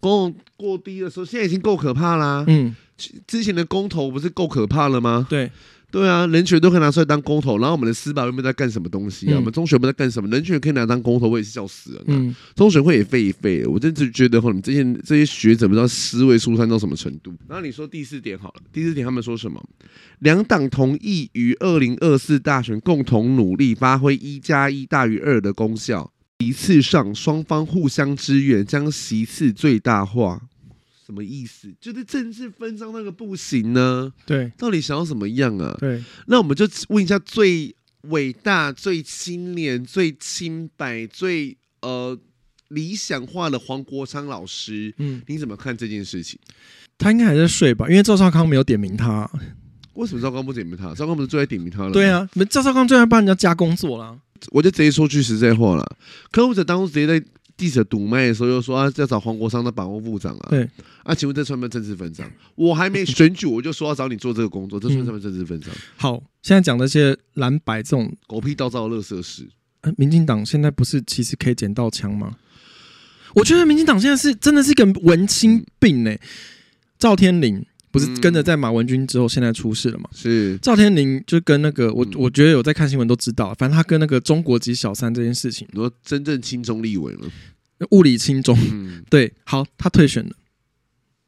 [0.03, 2.43] 公过低的时候，现在已经够可怕啦。
[2.47, 2.75] 嗯。
[3.25, 5.25] 之前的公投不是够可怕了吗？
[5.27, 5.51] 对，
[5.91, 9.33] 对啊，人权都可以拿出来当公投，然后我们的司法院在干什么东西啊？
[9.33, 10.29] 嗯、我们中选会在干什么？
[10.29, 12.03] 人权可以拿当公投，我也是笑死了。
[12.07, 17.33] 嗯，中学会也废一废，我真的觉得，你们这些这些学者不知道思维疏散到什么程度。
[17.49, 19.61] 然后你说第四点好了，第四点他们说什么？
[20.19, 26.11] 两党同意于二零二四大选共同努力，发挥一加一大于二的功效。
[26.39, 30.41] 席次上，双方互相支援，将席次最大化。
[31.05, 31.73] 什么意思？
[31.79, 34.11] 就是政治分赃那个不行呢？
[34.25, 35.75] 对，到底想要怎么样啊？
[35.79, 42.17] 对，那我们就问一下最伟大、最清廉、最清白、最呃
[42.69, 46.39] 理想化的黄国昌老师，嗯，你怎么看这件事情？
[46.97, 47.87] 他应该还在睡吧？
[47.89, 49.29] 因为赵少康没有点名他。
[49.93, 50.85] 为什么赵少康不点名他？
[50.89, 51.91] 赵少康不是最爱点名他了？
[51.91, 54.17] 对啊，赵少康最爱帮人家加工作了。
[54.51, 55.97] 我就直接说句实在话了，
[56.31, 57.25] 柯文哲当初直接在。
[57.55, 60.47] 记者堵麦的时候又说啊，要找黄国昌的党务部长啊。
[60.49, 60.67] 对
[61.03, 62.25] 啊，请问这算不算政治分赃？
[62.55, 65.69] 我还没选举，我就说要找你做这个工作，这算不算政治分赃？
[65.95, 69.47] 好，现在讲那些蓝白这种狗屁倒灶的垃圾事，
[69.97, 72.35] 民进党现在不是其实可以捡到枪吗？
[73.35, 76.19] 我觉得民进党现在是真的是一个文青病呢、欸。
[76.97, 77.63] 赵天麟。
[77.93, 80.09] 不是跟着在马文君之后，现在出事了嘛？
[80.11, 80.57] 是。
[80.57, 87.19] 赵天麟就跟那个我，我觉得有在看新闻都知道，反正他跟那个中国籍小三这件事情，你说真正亲中立委了，
[87.91, 90.31] 物理亲中，嗯、对，好，他退选了，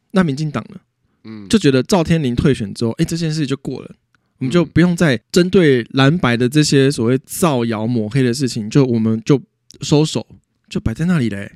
[0.09, 0.79] 那民进党呢？
[1.23, 3.95] 嗯，就觉得赵天麟退选之后，哎、欸，这件事就过了，
[4.39, 9.39] 我们就不用再针对蓝白的这些所谓造谣抹黑的事情，就我们就
[9.81, 10.25] 收手，
[10.67, 11.51] 就摆在那里嘞。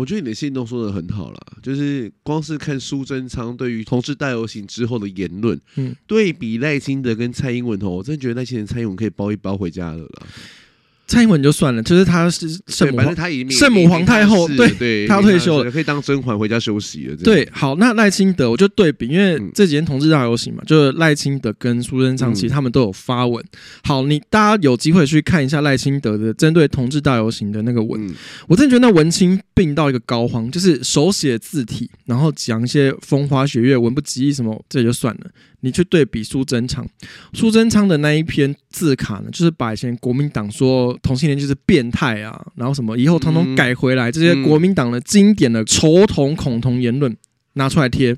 [0.00, 10.26] 我觉得你的信都说的很好了，就是光是看苏贞昌对于同志大游行之后的言论，嗯，对比赖清德跟蔡英文哦，我真的觉得那些人、蔡英文可以包一包回家了啦。
[11.06, 17.16] 蔡英文就算了，就是他是圣母，圣母皇太后，对对，他要退休了，可以当甄嬛回家休息了。
[17.16, 23.44] 对，好，那赖清德我就对比，因为这几天同志大游行嘛，就是赖清德跟苏贞昌其实他们都有发文。
[23.82, 28.14] 好，你大家有机会去看一下赖清德的针对同志大游行的那个文，
[28.46, 35.30] 我真的觉得那文青病到一个膏肓，就是手写字体，然后讲一些风花雪月、文不及义什么，这就算了。
[35.60, 36.86] 你去对比苏贞昌，
[37.34, 47.14] 苏贞昌的那一篇字卡呢，就是把以前国民党说同性恋就是变态啊，然后什么以后统统改回来，这些国民党的经典的仇同恐同言论
[47.52, 48.16] 拿出来贴，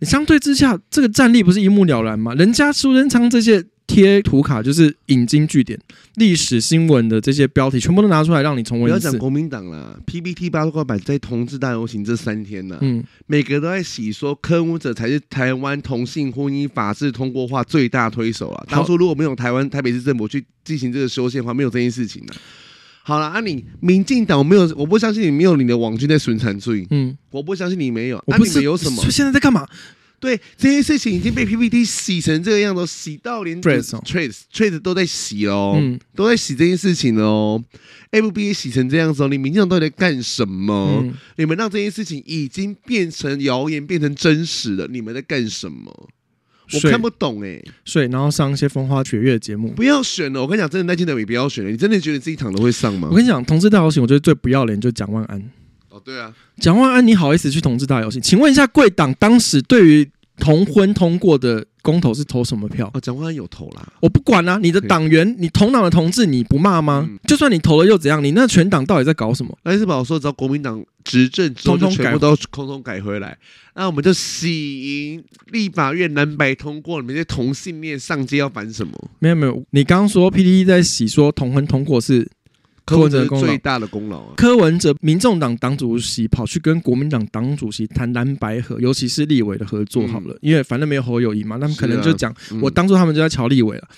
[0.00, 2.34] 你相对之下，这个战力不是一目了然吗？
[2.34, 3.64] 人家苏贞昌这些。
[3.86, 5.78] 贴图卡就是引经据典，
[6.16, 8.88] 历史新闻的这些标题全部都拿出来让你重温。
[8.88, 18.66] 不要讲国民党啦，PPT 八卦版在同志大游行这三天呢、啊，嗯，每个都在洗说柯文者才是台湾同性婚姻法制通过化最大推手啊。
[18.68, 22.40] 当初如果没有台湾台北市政府去进行这个修宪的话，没有这件事情的、啊。
[23.06, 28.24] 好了，啊你民进党没有，我不相信你没有你的网军在损残罪，嗯，我不相信你没有。
[28.26, 29.04] 那、啊、你们有什么？
[29.10, 29.68] 现在在干嘛？
[30.24, 37.62] 对，这些事情已经被 PPT 洗成这个样子，洗到连 Trace Trace Trade 都在洗哦，嗯、都在洗这件事情哦。
[38.10, 41.02] FB 洗成这样子哦，你民进党到底在干什么？
[41.02, 46.08] 嗯、你们让这件事情已经变成谣言，变成真实了，你们在干什么？
[46.72, 47.64] 我看不懂哎、欸。
[47.84, 49.72] 睡，然后上一些风花雪月的节目。
[49.72, 51.70] 不要选了，我跟你讲，真的赖清德也不要选了。
[51.70, 53.08] 你真的觉得自己躺着会上吗？
[53.10, 55.50] 我跟你讲，同志大游行，我觉得最不要脸就是蒋万安。
[56.04, 58.20] 哦，对啊，蒋万安，你好意思去同志大游行？
[58.20, 62.90] 请问一下，贵党当时对于同婚通过的公投是投什么票？
[62.92, 63.86] 哦，蒋万安有投啦。
[64.00, 67.08] 我不管啊，你的党员，你同党的同志，你不骂吗？
[67.08, 68.22] 嗯、就算你投了又怎样？
[68.22, 69.56] 你那全党到底在搞什么？
[69.62, 73.38] 赖世宝说，只要国民党执政之后，就全部都通通改回来，
[73.74, 77.00] 那我们就喜迎立法院南北通过。
[77.00, 78.92] 你们这些同性恋上街要反什么？
[79.20, 82.28] 没有没有，你刚刚说 PTT 在洗说同婚通过是。
[82.86, 84.34] 柯文哲最大的功劳啊！
[84.36, 93.88] 柯文哲，民众党党主席跑去跟国民党党主席谈蓝白合，尤其是立委的合作好了，嗯、因为反正没有侯友谊嘛，他们可能就讲，啊嗯、我当初他们就在乔立委了。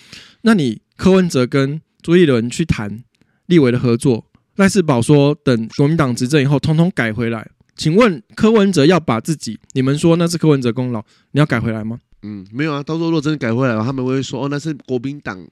[0.42, 3.02] 那你柯文哲跟朱立伦去谈
[3.46, 7.50] 立委的合作，赖世宝说等国民党执政以后，通通改回来。
[7.74, 11.98] 请问柯文哲要把自己，你们说那是柯文哲功劳，你要改回来吗？
[12.22, 12.82] 嗯，没有啊。
[12.82, 15.44] 到时候如果真的改回来了，他们会说哦，那是国民党。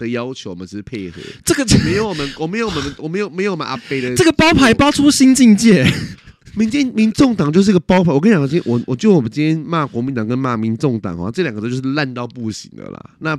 [0.00, 1.20] 的要求，我们只是配合。
[1.44, 4.14] 这个没有我们，我没有我们，我没有没有我们阿北的。
[4.16, 5.86] 这个包牌包出新境界。
[6.56, 8.10] 民进民众党就是个包牌。
[8.10, 13.10] 我跟你讲，今我我就我们今天骂国民党跟骂民众党啊，这两个都就是烂到不行的啦。
[13.20, 13.38] 那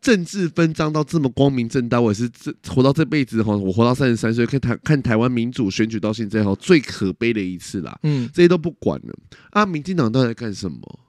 [0.00, 7.98] 政治分赃到这么光明正大，我也是这活到这辈子哈，我活到三十三岁，看台看台湾民主选举到现在哈，最可悲的一次啦。
[8.04, 9.14] 嗯，这些都不管了
[9.50, 11.00] 啊，民进党到底在干什么？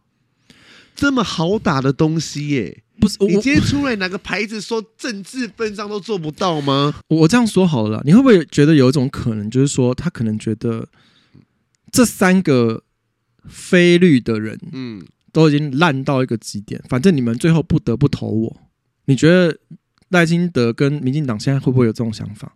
[0.93, 2.83] 这么好打的东西耶、欸。
[3.01, 6.93] 不是，你今天出来拿个牌子说政治分赃都做不到吗？
[7.07, 10.87] 我这样说好了，你会不会觉得有一种可能，就是说他可能觉得
[11.91, 12.83] 这三个
[13.49, 18.57] 非绿的人，嗯，都已经烂到一个极点，反正你们最后不得不投我。
[19.05, 19.57] 你觉得
[20.09, 22.55] 赖清德跟民进党现在会不会有这种想法？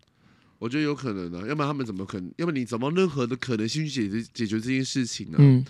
[0.59, 2.31] 我觉得有可能的、啊，要不然他们怎么可能？
[2.37, 5.37] 要不然你怎么任何的可能性去解决解决这件事情呢？
[5.39, 5.65] 嗯，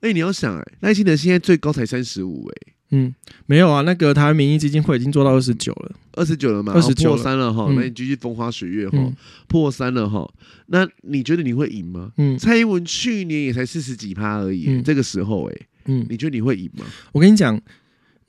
[0.00, 2.72] 哎，你要想、欸，哎，赖清德现在最高才三十五，哎。
[2.90, 3.14] 嗯，
[3.46, 9.14] 没有啊，那个台湾民意基金会已经做到二十九了，二十九了嘛，二十九破三了哈，嗯、那你继续风花雪月哈，嗯、
[9.46, 10.28] 破三了哈，
[10.66, 12.10] 那你觉得你会赢吗？
[12.16, 16.84] 嗯，蔡英文去年也才四十几趴而已，嗯、这个时候哎、欸，嗯，你觉得你会赢吗？
[17.12, 17.60] 我跟你讲。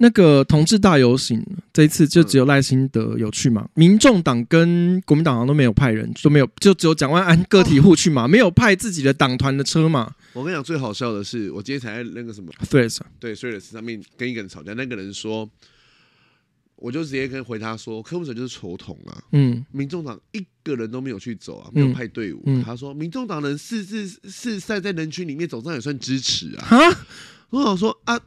[0.03, 1.39] 那个同志大游行，
[1.71, 3.67] 这一次就只有赖清德有去嘛？
[3.75, 10.11] 民众党跟国民党好像都没有派人，都没有，就只有蒋万安个体户去嘛，没有派自己的党团的车嘛。
[10.33, 15.49] 我跟你讲，最好笑的是，我今天才在那个什么，Threads 对 Threads 上面跟一个人吵架，那个人说，
[16.75, 22.41] 我就直接跟回他说，柯文哲就是丑统啊，嗯，民众党一个人都没有去走啊，没有派队伍。
[22.45, 26.65] 嗯嗯、他说，民众党人四四四散在人群里面走，这样也算支持啊？
[26.69, 27.05] 啊，
[27.49, 28.19] 我想说啊。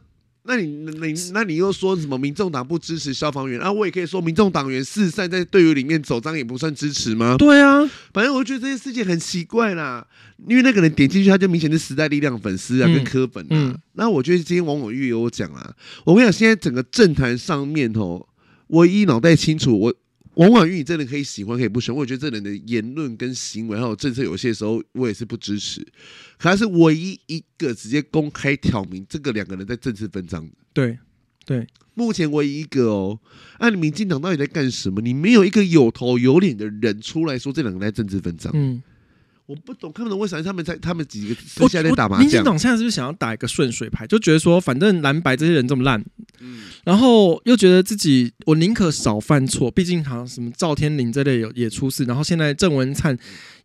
[0.46, 2.18] 那你你那你又说什么？
[2.18, 3.72] 民众党不支持消防员啊？
[3.72, 7.36] 我也可以说，民众党员四散在队伍里面走，这样也不算支持吗？
[7.38, 7.80] 对啊，
[8.12, 10.06] 反正我觉得这件事情很奇怪啦。
[10.46, 13.48] 因为那个人点进去，他就明显是时代力量粉丝啊，跟科粉啊。
[13.52, 18.26] 嗯、那我觉得今天王婉諭也有讲啊，我跟你讲，现在整个政坛上面哦，
[18.66, 19.94] 唯一脑袋清楚我。
[20.34, 21.96] 王婉玉，你真的可以喜欢，可以不喜欢。
[21.96, 25.80] 我觉得这人的言论跟行为还有政策，有些时候我也是不支持。
[26.38, 30.52] 可他是唯一一个直接公开挑明这个两个人在政治分赃的。
[30.72, 30.98] 对，
[31.44, 33.18] 对，目前唯一一个哦。
[33.60, 35.00] 那、啊、你民进党到底在干什么？
[35.00, 38.52] 你没有一个有头有脸的人出来说这两个人在政治分赃。
[38.54, 38.82] 嗯。
[39.46, 42.20] 我不懂，看不懂为啥他们在他们几个私下在打麻将。
[42.20, 46.02] 民进党现在是不是想要打一个顺水牌，就觉得说反正蓝白这些人这么烂，
[46.40, 53.14] 嗯，然后又觉得自己我宁可少犯错，毕竟好像什么赵天林这类有也出事，然后现在郑文灿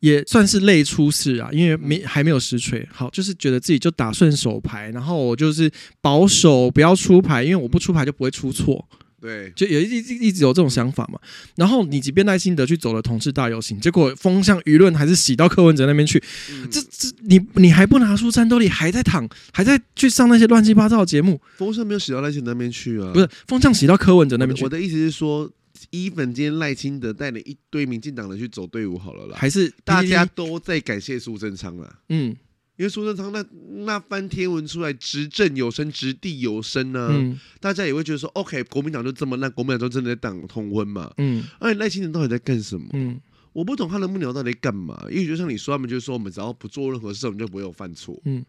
[0.01, 8.85] 也算是类出事啊，因为没还没有实锤，好，就是觉得自己就打顺手牌，然后我就是保守不要出牌，因为我不出牌就不会出错。
[9.21, 11.19] 对，就有一一一直有这种想法嘛。
[11.55, 16.21] 然后你即便赖清德去走了同志大游行，结果风向舆论还是洗到柯文哲那边去。
[16.51, 21.39] 嗯、这这你你还不拿出战斗力，还在躺，还在去上那些乱七八糟的节目。
[21.57, 24.63] 风向没有洗到赖清德那边去啊，不是风向洗到柯文哲那边去。
[24.63, 25.51] 我的意思是说，
[25.89, 31.95] 伊粉今天赖清德带了一堆民进党人去走队伍好了啦，还是大家都在感谢苏贞昌了。
[32.09, 32.35] 嗯。
[32.79, 33.45] 因为苏贞昌那
[33.83, 42.87] 那番天文出来，执政有声，执地有声呢、啊，嗯、大家也会觉得说，OK，国民党就这么烂，国民党就真的在挡通婚嘛，嗯，而且赖清德到底在干什么？
[42.93, 43.19] 嗯，
[43.51, 44.97] 我不懂他的幕僚到底干嘛？
[45.11, 48.45] 因为就像你说，他们就是说，我们只要不做任何事，我们就不会有犯错，嗯，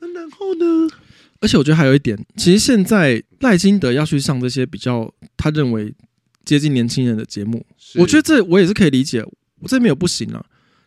[0.00, 0.90] 那然后呢？
[1.40, 5.94] 而且我觉得还有一点，其实现在赖清德要去上这些比较他认为
[6.44, 9.24] 接近年轻人的节目，我觉得这我也是可以理解，
[9.60, 10.44] 我这没有不行啊。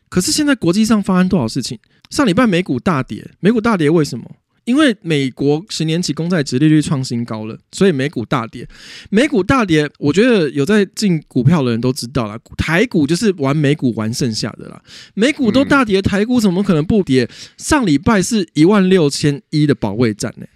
[0.09, 1.79] 可是现在国际上发生多少事情？
[2.11, 4.23] 上礼拜美股大跌，美股大跌为什么？
[4.65, 8.67] 因为美国十年期公债殖利率创新高了，所以美股大跌。
[9.09, 14.79] 美股大跌，我觉得有在进股票的人都知道了，台股就是玩美股玩剩下的啦。
[15.15, 17.27] 美股都大跌，台股怎么可能不跌？
[17.57, 20.49] 上礼拜是一万六千一的保卫战呢、欸？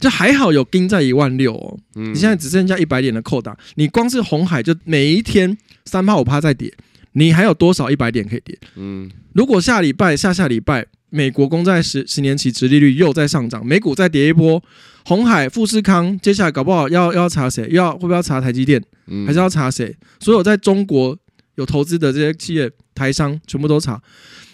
[0.00, 1.78] 就还好有盯在一万六哦。
[1.94, 6.74] 嗯、你现在只剩下一百点的扣打，你光是红海就每一天三趴五趴在跌，
[7.12, 8.58] 你还有多少一百点可以跌？
[8.74, 14.62] 嗯，如果下礼拜、下下礼拜，美国公债十十年期殖利率又在上涨，美股再跌一波，
[15.04, 17.68] 红海、富士康接下来搞不好要要查谁？
[17.70, 18.82] 要会不会要查台积电？
[19.08, 19.94] 嗯、还是要查谁？
[20.20, 21.16] 所有在中国
[21.56, 24.00] 有投资的这些企业、台商全部都查。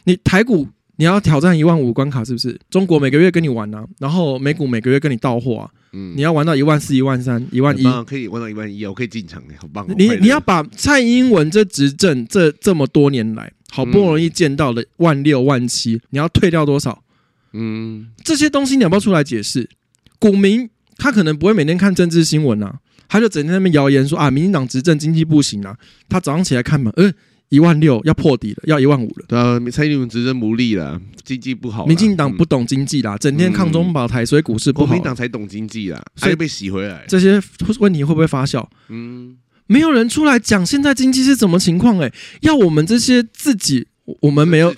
[0.04, 0.66] 你台股
[0.96, 2.58] 你要挑战一万五关卡是不是？
[2.68, 5.70] 中国每个月跟你玩啊，然后美股每个月跟你到货啊。
[5.92, 9.86] 嗯，你要玩到一万四、一万三、一万一，可以玩到一万一，我可以进场，好棒！
[9.96, 17.04] 你你要把蔡英文这执政这这么多年来，好不容易见到的万六万七，你要退掉多少？
[17.52, 19.70] 嗯，这些东西你要不要出来解释？
[20.18, 25.76] 股民他可能不会每天看政治新闻啊，他就整天在那边谣言说啊，民进党执政经济不行啊，
[26.08, 27.12] 他早上起来看嘛，呃。
[27.50, 29.24] 一万六要破底了，要一万五了。
[29.26, 31.86] 对啊，蔡英文执政无力了，经济不好。
[31.86, 34.86] 民进党不懂经济啦，整天抗中保台，所以股市不好。
[34.88, 37.06] 国民党才懂经济啦，所以被洗回来。
[37.08, 37.40] 这些
[37.78, 38.62] 问题会不会发酵？
[38.90, 39.34] 嗯，
[39.68, 41.98] 没有人出来讲现在经济是什么情况？
[42.00, 43.86] 哎，要我们这些自己，
[44.20, 44.74] 我们没有，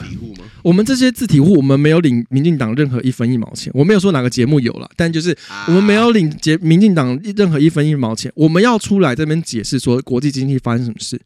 [0.63, 3.73] 我们这些自体户，我们没有领民进党任何一分一毛钱。
[3.75, 5.35] 我没有说哪个节目有了，但就是
[5.69, 8.31] 我们没有领节民进党任何一分一毛钱。
[8.35, 11.21] 我们要出来这边解释说国际经济发生什么事。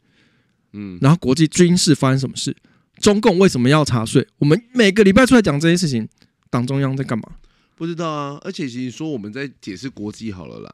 [0.74, 2.54] 嗯，然后国际军事发生什么事？
[3.00, 4.26] 中共为什么要查税？
[4.38, 6.06] 我们每个礼拜出来讲这些事情，
[6.50, 7.24] 党中央在干嘛？
[7.76, 8.38] 不知道啊。
[8.42, 10.70] 而且其实说我们在解释国际好了啦，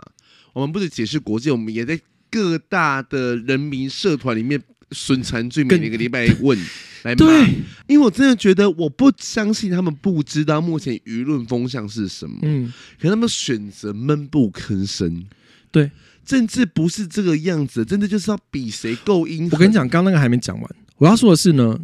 [0.52, 1.98] 我们不是解释国际，我们也在
[2.30, 4.60] 各大的人民社团里面
[4.92, 6.58] 损残罪，每个礼拜问
[7.02, 7.16] 来骂。
[7.16, 7.46] 对，
[7.86, 12.38] 因为我真的觉得我不相信他们不知道目前舆论风向是什么。
[12.42, 15.24] 嗯，可他们选择闷不吭声。
[15.70, 15.90] 对。
[16.22, 19.48] 政治不是这个样子，真的就是要比谁够阴。
[19.50, 20.76] 我跟你讲，刚刚那个还没讲完。
[20.98, 21.76] 我要说的是呢，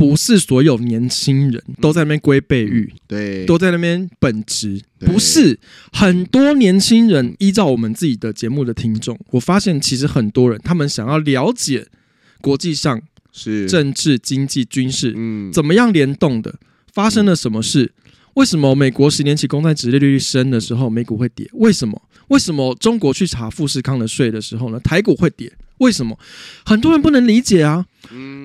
[0.00, 5.60] 不是所有年轻人都在那边龟背玉，对，都在那边本职，不是
[5.92, 11.86] 很多年轻人依照我们自己的节目的听众，我发现其实很多人他们想要了解
[12.40, 12.98] 国际上
[13.30, 16.54] 是政治、经济、军事，嗯，怎么样联动的，
[16.94, 17.92] 发生了什么事？
[18.32, 21.46] 为什么美国十年期公债值利率升的时候美股会跌？
[21.52, 22.00] 为什么？
[22.28, 25.52] 为什么中国去查富士康的税的时候呢，台股会跌？
[25.80, 26.18] 为什么？
[26.64, 27.84] 很多人不能理解啊。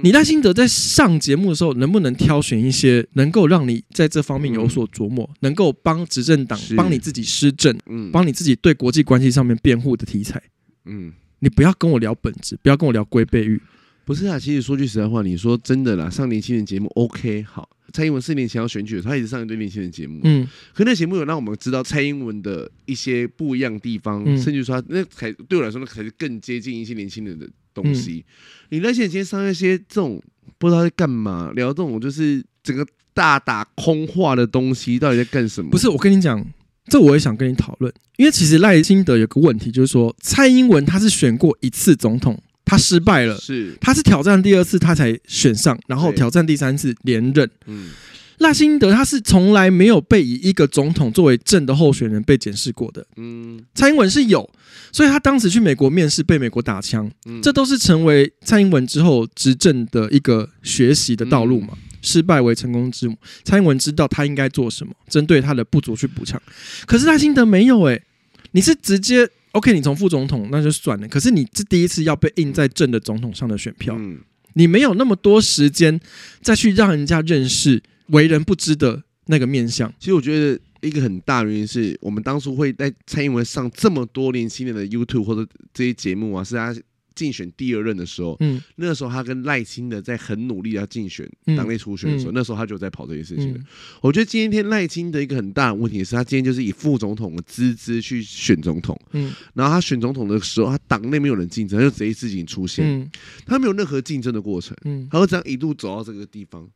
[0.03, 7.75] 你赖清德在上节目的时候，能不能挑选一些能够让你在这方面有所琢磨，能够帮执政党、帮你自己施政、
[8.11, 10.41] 帮你自己对国际关系上面辩护的题材？
[10.85, 13.61] 嗯，你不要跟我聊本质，不要跟我聊龟背玉。
[14.05, 17.67] 不是啊，其实说句实在话，你说真的啦，上年轻人节目 OK 好。
[17.93, 28.25] 蔡英文四年前要选举，他一直上一堆年轻人节目，嗯，可那节目有让我们知道蔡英文的一些不一样的地方，嗯、甚至说那才对我来说，那才是更接近一些年轻人的东西。
[28.69, 30.21] 嗯、你那些今天上一些这种
[30.57, 35.71] 不知道在干嘛，聊这种就是整个大打空话的东西，到底在干什么？
[35.71, 36.45] 不是，我跟你讲，
[36.87, 42.37] 这我也想跟你讨论，因为其实赖清德有个问题，就是说蔡英文他是选过一次总统。
[42.65, 47.47] 他失败了，是他是挑战第二次他才选上，然后挑战第三次连任。
[47.67, 47.91] 嗯，
[48.39, 53.05] 赖辛德他是从来没有被以一个总统作为正的候选人被检视过的。
[53.17, 54.49] 嗯，蔡英文是有，
[54.91, 57.09] 所以他当时去美国面试被美国打枪，
[57.41, 61.77] 这都是成为蔡英文之后执政的一个学习的道路嘛。
[62.01, 66.41] 失败为成功之母，蔡英文知道他应该做什么，针对他的不足去补强。
[66.85, 68.03] 可是赖清德没有诶、欸，
[68.51, 69.29] 你是直接。
[69.55, 74.19] OK，你从副总统那就算了，可是你这第一次要被印在正的总统上的选票，嗯、
[74.53, 75.97] 你没有那么多时间
[76.41, 79.89] 再去让人家认识为人不知的那个面相。
[79.97, 86.75] 其实我觉得一个很大原因是我们当初会在蔡英文上这么多年轻人的 YouTube 或者这些节目啊，是他。
[87.15, 92.33] 竞选第二任的时候，嗯，那个时候他跟赖清德在很努力要竞选党内初选的时候，嗯。
[92.33, 93.51] 嗯、那时候他就在跑这些事情。
[93.53, 93.65] 嗯、
[94.01, 103.09] 我觉得今天赖清德一个很大的问题是他今天就是以副总统的资质去选总统，嗯，然后他选总统的时候，他党内没有人竞争，他就直接自己出现，嗯、
[103.45, 106.67] 他没有任何竞争的过程，嗯，他会这样一路走到这个地方，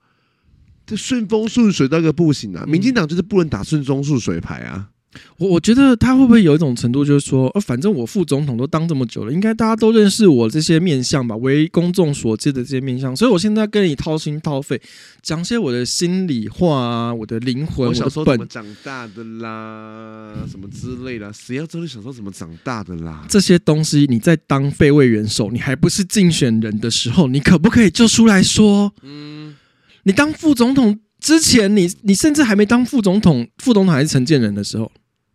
[0.85, 2.65] 这顺风顺水到一个不行啊！
[2.65, 4.89] 民进党就是不能打顺风顺水牌啊。
[5.37, 14.79] 我我觉得他会不会有一种程度，就是说，呃，反正我副总统都当这么久了，应该大家都认识我这些面相吧，为公众所知的这些面相，所以我现在跟你掏心掏肺，
[15.23, 23.25] 讲些我的心里话啊，我的灵魂，我小时候怎么长大的啦，什么之类的，谁要知道你小时候怎么长大的啦？
[23.27, 28.93] 这些东西你在当备位元首，你还不是竞选人的时候，你可不可以就出来说？
[29.01, 29.55] 嗯，
[30.03, 30.99] 你当副总统。
[31.21, 34.89] 之前你你甚至还没当副总统，副总统还是陈建仁的时候，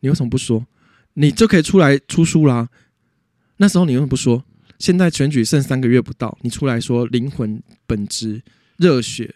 [0.04, 0.66] 你为什么不说？
[1.14, 2.68] 你就可以出来出书啦。
[3.56, 4.44] 那时候你为什么不说？
[4.78, 8.42] 现在选举剩三个月不到，你出来说灵魂、本质、
[8.76, 9.34] 热血、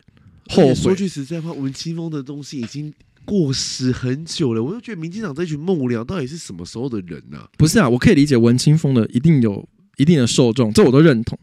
[0.51, 0.75] 后悔。
[0.75, 2.93] 说句实在话，文青风的东西已经
[3.25, 4.63] 过时很久了。
[4.63, 7.49] 我就觉得民进党这群幕僚到底是什么时候的人呢、啊？
[7.57, 9.67] 不是啊，我可以理解文青风的一定有
[9.97, 11.39] 一定的受众，这我都认同。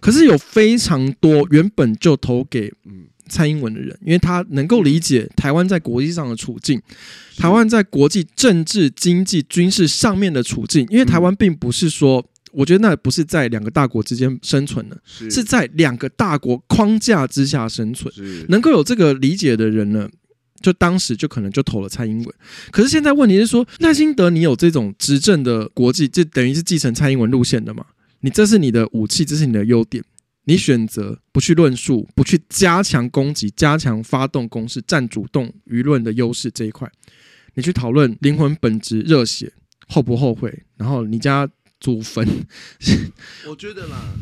[0.00, 6.78] 可是有非常多原本就投给嗯蔡英文的人，因为他能够理解台湾在国际上的处境，
[7.38, 10.86] 台湾在国际政治、经济、军事上面的处境。
[10.90, 12.22] 因为台湾并不是说。
[12.52, 18.12] 我觉得那不是在两个大国之间生存的，是，在两个大国框架之下生存。
[18.48, 20.08] 能够有这个理解的人呢，
[20.60, 22.34] 就当时就可能就投了蔡英文。
[22.72, 27.86] 可是现在问题是说，赖清德你有这种执政的国际，就等于是继承蔡英文路线的嘛？
[28.22, 30.02] 你这是你的武器，这是你的优点。
[30.44, 36.90] 你选择不去论述，不去加强攻击，加强发动攻势，占主动舆论的优势这一块，
[37.54, 39.52] 你去讨论灵魂本质、热血
[39.88, 41.48] 后不后悔，然后你家。
[41.82, 42.28] 祖坟，
[43.48, 44.12] 我觉得啦，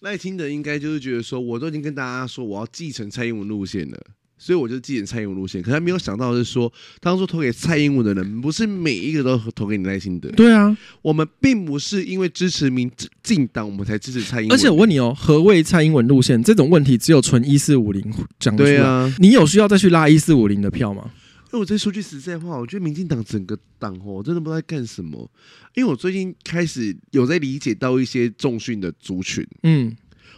[0.00, 4.00] 赖清德应该就是觉得说，我都已经跟大家说我要继承蔡英文路线了，
[4.42, 5.62] 所以我就继承蔡英文路线。
[5.62, 10.28] 可他没有想到的是说，当初投给蔡英文的人，不是每一个都投给你耐心的。
[10.32, 12.90] 对啊，我们并不是因为支持民
[13.22, 14.52] 进党，我们才支持蔡英文。
[14.52, 16.42] 而且我问你哦，何谓蔡英文路线？
[16.42, 18.02] 这种问题只有纯一四五零
[18.40, 18.70] 讲出来。
[18.70, 21.08] 对啊，你有需要再去拉一四五零的票吗？
[21.52, 25.30] 那我再说句实在话，我觉得民进党整个党哦，我真的不知道在干什么。
[25.74, 29.94] 因为我最近开始有在理解到一些重训的族群，嗯，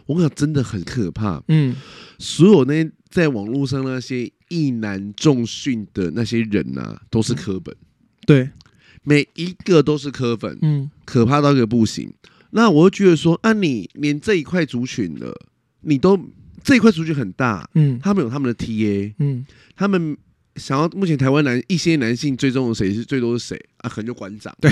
[0.07, 1.75] 我跟你讲真的很可怕，嗯，
[2.19, 2.85] 所有那
[3.15, 7.73] 在网络上那些意男重训的那些人呐、啊，都是科本，
[8.27, 8.51] 对，
[9.05, 12.13] 每一个都是科粉，嗯，可怕到一个不行。
[12.51, 15.33] 那我就觉得说，啊，你连这一块族群的，
[15.83, 16.19] 你都
[16.65, 19.47] 这一块族群很大，嗯，他们有他们的 TA，嗯，
[19.77, 20.17] 他们。
[20.57, 23.91] 想要目前台湾男一些男性追踪的谁是最多是谁啊？
[23.91, 24.57] 可能就馆长。
[24.61, 24.71] 对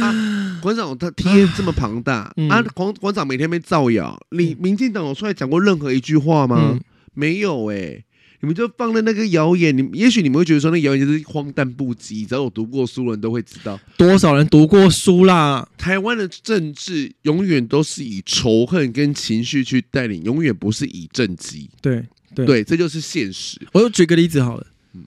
[0.00, 6.80] 啊，馆长他 TA 这么庞大啊，馆馆、长每天被造谣，你民进党有出来讲过任何一句话吗？
[7.14, 8.04] 嗯、没有哎、欸，
[8.40, 15.68] 你们就放了那个谣言，你也许你们会觉得说那谣言就是荒诞不羁，只要有读过书的人都会知道，多少人读过书啦？
[15.76, 21.68] 台湾的政治永远都是以仇恨跟情绪去带领，永远不是以政绩。
[21.82, 22.04] 对
[22.34, 23.60] 对对，这就是现实。
[23.72, 24.66] 我就举个例子好了。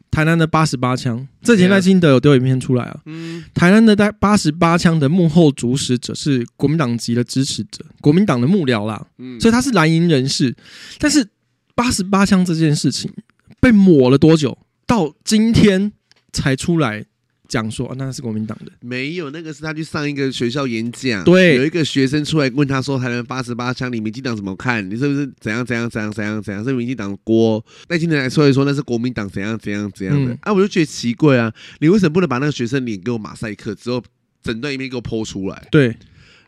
[0.09, 3.01] 台南的八十八枪，这几天赖清德有丢影片出来啊。
[3.05, 9.05] 嗯，台南的八十八枪的幕后主使者是国民党籍的支持者，国民党的幕僚啦。
[9.17, 10.55] 嗯，所以他是蓝营人士。
[10.99, 11.27] 但是
[11.75, 13.11] 八十八枪这件事情
[13.59, 14.57] 被抹了多久？
[14.85, 15.91] 到今天
[16.31, 17.05] 才出来。
[17.49, 24.83] 讲说、啊、那是国民党的，没有那个是他去上一个学校演讲，对，有一个学生出来问他说：“台湾八十八枪，你民进党怎么看？
[24.89, 26.63] 你是不是怎样怎样怎样怎样怎样？
[26.63, 30.31] 是民进党锅？”那今天来说一说那是国民党怎样怎样怎样的。
[30.31, 34.03] 嗯、啊，我就觉得奇怪啊，你为什么不能把那个学生脸给我马赛克之后，
[34.41, 35.67] 整段影片给我剖出来？
[35.69, 35.95] 对。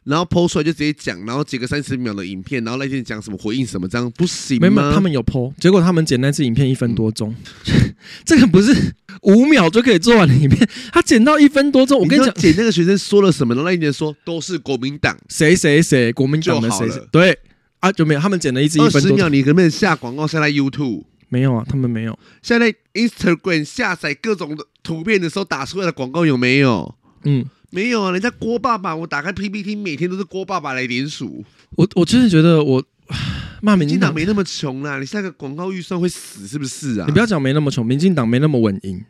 [0.06, 4.70] 然后 PO 出来就直接讲，然后截个三十秒的影片，然后那天讲什么回应什么，这样不行吗？
[4.70, 7.34] 没有，他们有 PO，结果他们剪那支影片一分多钟，
[7.68, 12.00] 嗯、 这个不是五秒就可以做完的影片，他剪到一分多钟。
[12.00, 13.56] 我跟你讲，剪那个学生说了什么？
[13.56, 17.38] 然后那一年说都是国民党谁谁谁，国民党的谁谁，对
[17.80, 18.20] 啊，就没有。
[18.20, 19.34] 他们剪了一支一分多钟。
[19.34, 21.04] 你可不可以下广告下在 YouTube？
[21.30, 22.18] 没有啊，他们没有。
[22.44, 26.94] 现在 Instagram 下载各种的图片的时候打出来的广告有没有？
[27.24, 27.44] 嗯。
[27.72, 31.44] 没有啊，人家郭爸爸，我打开 PPT，每天都是郭爸爸来联署。
[31.72, 32.84] 我我真的觉得我
[33.62, 37.06] 骂民进党没那么穷啦，你下个广告预算会死是不是啊？
[37.08, 39.04] 你不要讲没那么穷，民进党没那么稳赢。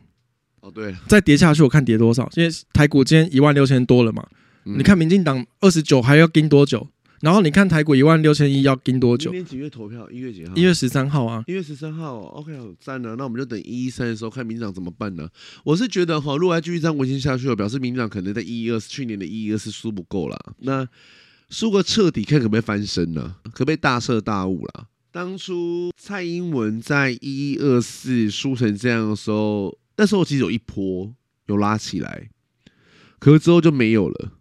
[0.60, 2.28] 哦，对，再跌下去，我看跌多少？
[2.34, 4.26] 因为台股今天一万六千多了嘛，
[4.64, 6.88] 嗯、你看民进党二十九还要盯多久？
[7.20, 9.30] 然后你看台股一万六千一要盯多久？
[9.30, 10.08] 今天几月投票？
[10.10, 10.54] 一月几号？
[10.54, 11.42] 一月十三号啊！
[11.46, 13.14] 一月十三号，OK，好赞啊！
[13.16, 15.28] 那我们就等一一三的时候看民进党怎么办呢？
[15.64, 20.38] 我是觉得哈，如果还继续这样维持下去，表示民进党可能在一一二去年的一一二是输不够了。
[20.58, 20.86] 那
[21.48, 23.36] 输个彻底，看可不可以翻身呢？
[23.52, 24.88] 可不可以大彻大悟了？
[25.10, 31.14] 当初蔡英文在一一二四输成这样的时候，那时候其实有一波
[31.46, 32.28] 有拉起来，
[33.18, 34.32] 可是之后就没有了。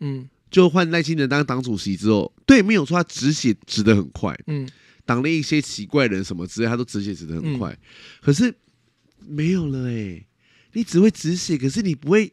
[0.00, 0.30] 嗯。
[0.56, 4.66] 就换赖清德当党主席之后，对，没有错，他止血止得很快，嗯，
[5.04, 7.70] 党内一些奇怪人什么之类，他都止血止得很快。
[7.72, 7.78] 嗯、
[8.22, 8.54] 可是
[9.28, 10.26] 没有了哎、欸，
[10.72, 12.32] 你只会止血，可是你不会，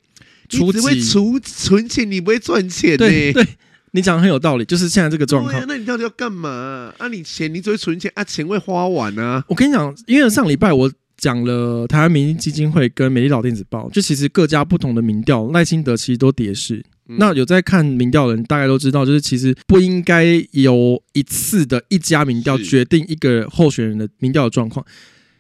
[0.52, 2.98] 你只会储存钱，你不会赚钱、欸。
[2.98, 3.46] 对，对
[3.92, 5.66] 你讲的很有道理，就是现在这个状况、啊。
[5.68, 6.94] 那你到底要干嘛？
[6.98, 9.44] 啊，你钱你只会存钱啊，钱会花完啊。
[9.50, 16.82] 我跟你讲，因为上礼拜我讲了台湾民意基金会跟美丽岛电子报，就其实各家不同的民调，赖清德其实都跌势。
[17.06, 24.86] 那有在看民调的人，大概都知道，就是其实不应该由一次的一家民调决定一个候选人的民调的状况。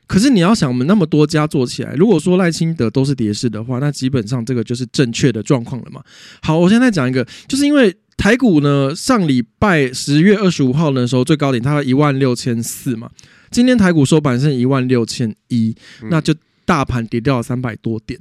[0.06, 6.02] 可是你要想，我们那么多家做起来，如果说赖清德都是跌势的话，那基本上这个就是正确的状况了嘛。
[6.42, 13.10] 好，我现在讲一个，就是因为台股呢，上礼拜十月二十五号的时候最高点它一万六千四嘛，
[13.50, 15.76] 今天台股收盘是一万六千一，
[16.10, 16.34] 那就。
[16.66, 18.18] 大盘跌掉了三百多点，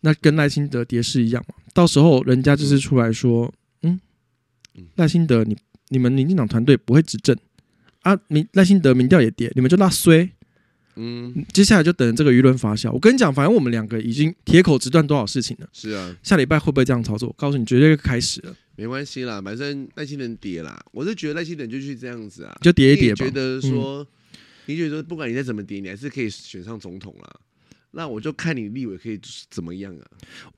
[0.00, 1.54] 那跟赖清德跌势一样嘛？
[1.72, 3.52] 到时候人家就是出来说，
[3.82, 4.00] 嗯，
[4.96, 5.56] 赖清德你
[5.88, 7.36] 你们民进党团队不会执政
[8.02, 10.30] 啊，民赖清德民调也跌，你们就拉衰。
[10.96, 12.90] 嗯，接下来就等着这个舆论发酵。
[12.90, 15.68] 我跟你讲，反正我们两个已经铁口直断多少事情了。
[15.72, 17.28] 是啊，下礼拜会不会这样操作？
[17.28, 18.54] 我告诉你，绝对开始了。
[18.76, 23.24] 没关系啦，反正赖清德跌啦，我是觉得赖清德就去这样子啊，就跌一跌吧。
[23.24, 24.06] 觉得说，嗯、
[24.66, 27.40] 你觉得说，不管你再怎么跌，你还是可以选上总统啦。
[27.92, 29.20] 那我就看你立委可以
[29.50, 30.04] 怎么样啊。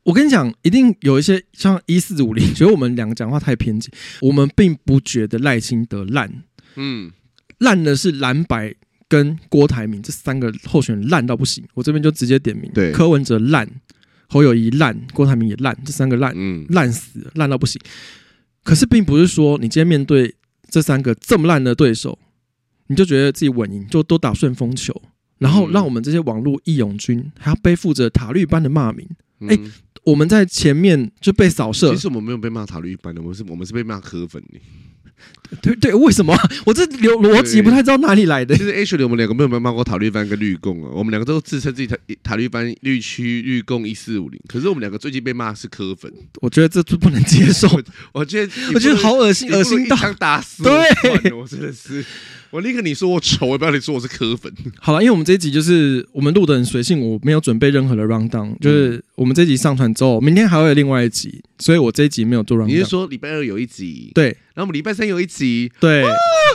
[0.02, 3.90] 我跟你讲，一定有一些像一四五零， 觉得我们两个讲话太偏激。
[4.20, 6.42] 我们并不觉得赖清德烂，
[6.76, 7.10] 嗯，
[7.58, 8.74] 烂的是蓝白。
[9.08, 12.72] 跟郭台铭这三个候选人烂到不行，我这边就直接点名。
[12.72, 13.68] 对，柯文哲烂，
[14.26, 17.78] 侯友谊烂，郭台铭也烂，这三个烂，嗯，烂死了，烂到不行。
[18.64, 20.34] 可是并不是说你今天面对
[20.70, 22.18] 这三个这么烂的对手，
[22.86, 25.02] 你就觉得自己稳赢，就都打顺风球，
[25.42, 29.06] 然后让我们这些网络义勇军还要背负着塔绿班的骂名。
[29.40, 29.72] 哎、嗯欸，
[30.04, 31.90] 我们在前面就被扫射。
[31.90, 34.60] 其实我们没有被骂塔绿班的，我们是我们是被骂河粉的。
[35.60, 36.34] 对对，为什么？
[36.64, 38.56] 我这逻逻辑不太知道哪里来的。
[38.56, 44.40] 其实 H 里我们两个没有没有骂过塔绿班跟绿共啊，我们两个都自称自己塔塔绿班绿区绿共一四五零。
[44.48, 47.68] 可是我们两个最近被骂是柯粉，我觉得这不能接受。
[48.12, 50.62] 我觉得我觉得好恶心，恶心到想打死。
[50.62, 52.02] 对，我真的是。
[52.50, 54.52] 我宁可你说我丑，我不要你说我是柯粉。
[54.78, 62.66] 好了，因为我们这一集就是我们录的很随性，我没有准备任何的 rundown，就是我们这一集上传之后，明天还会有另外一集，所以我这一集没有做 rundown。
[62.66, 64.10] 你是说礼拜二有一集？
[64.14, 65.70] 对，然后我们礼拜三有一集？
[65.80, 66.04] 对，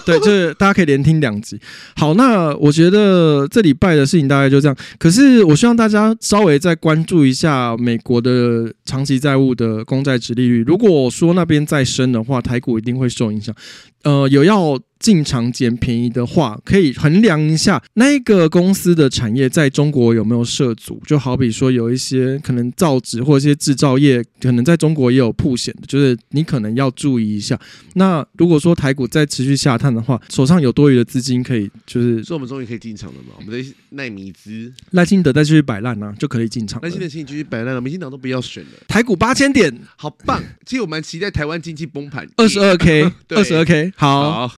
[0.05, 1.57] 对，就是大家可以连听两集。
[1.95, 4.77] 好，那我觉得这礼拜的事情大概就这样。
[4.99, 13.55] 可是我希望大家稍微再关注一下美国的长期债务的公债值利率，如果说那边再升的话，台股一定会受影响。
[14.03, 14.77] 呃，有要。
[14.99, 21.01] 进场捡便宜的话，可以衡量一下那个公司的产业在中国有没有涉足。
[21.05, 27.59] 就好比说，有一些可能造纸或者一些制造业，可能在中国也有铺险的，就是你可能要注意一下。
[27.95, 33.35] 那如果说台股再持续下探的话，手上有多余的资金，可以就是，所以我们终于可以进场了嘛？
[33.37, 36.81] 我们的奈米资赖清德再继续摆烂呢，就可以进场。
[36.81, 38.69] 赖清德请你继续摆烂了，民进党都不要选了。
[38.87, 40.43] 台股八千点，好棒！
[40.65, 44.31] 其实我们期待台湾经济崩盘，二十二 K， 二十二 K，好。
[44.31, 44.45] 好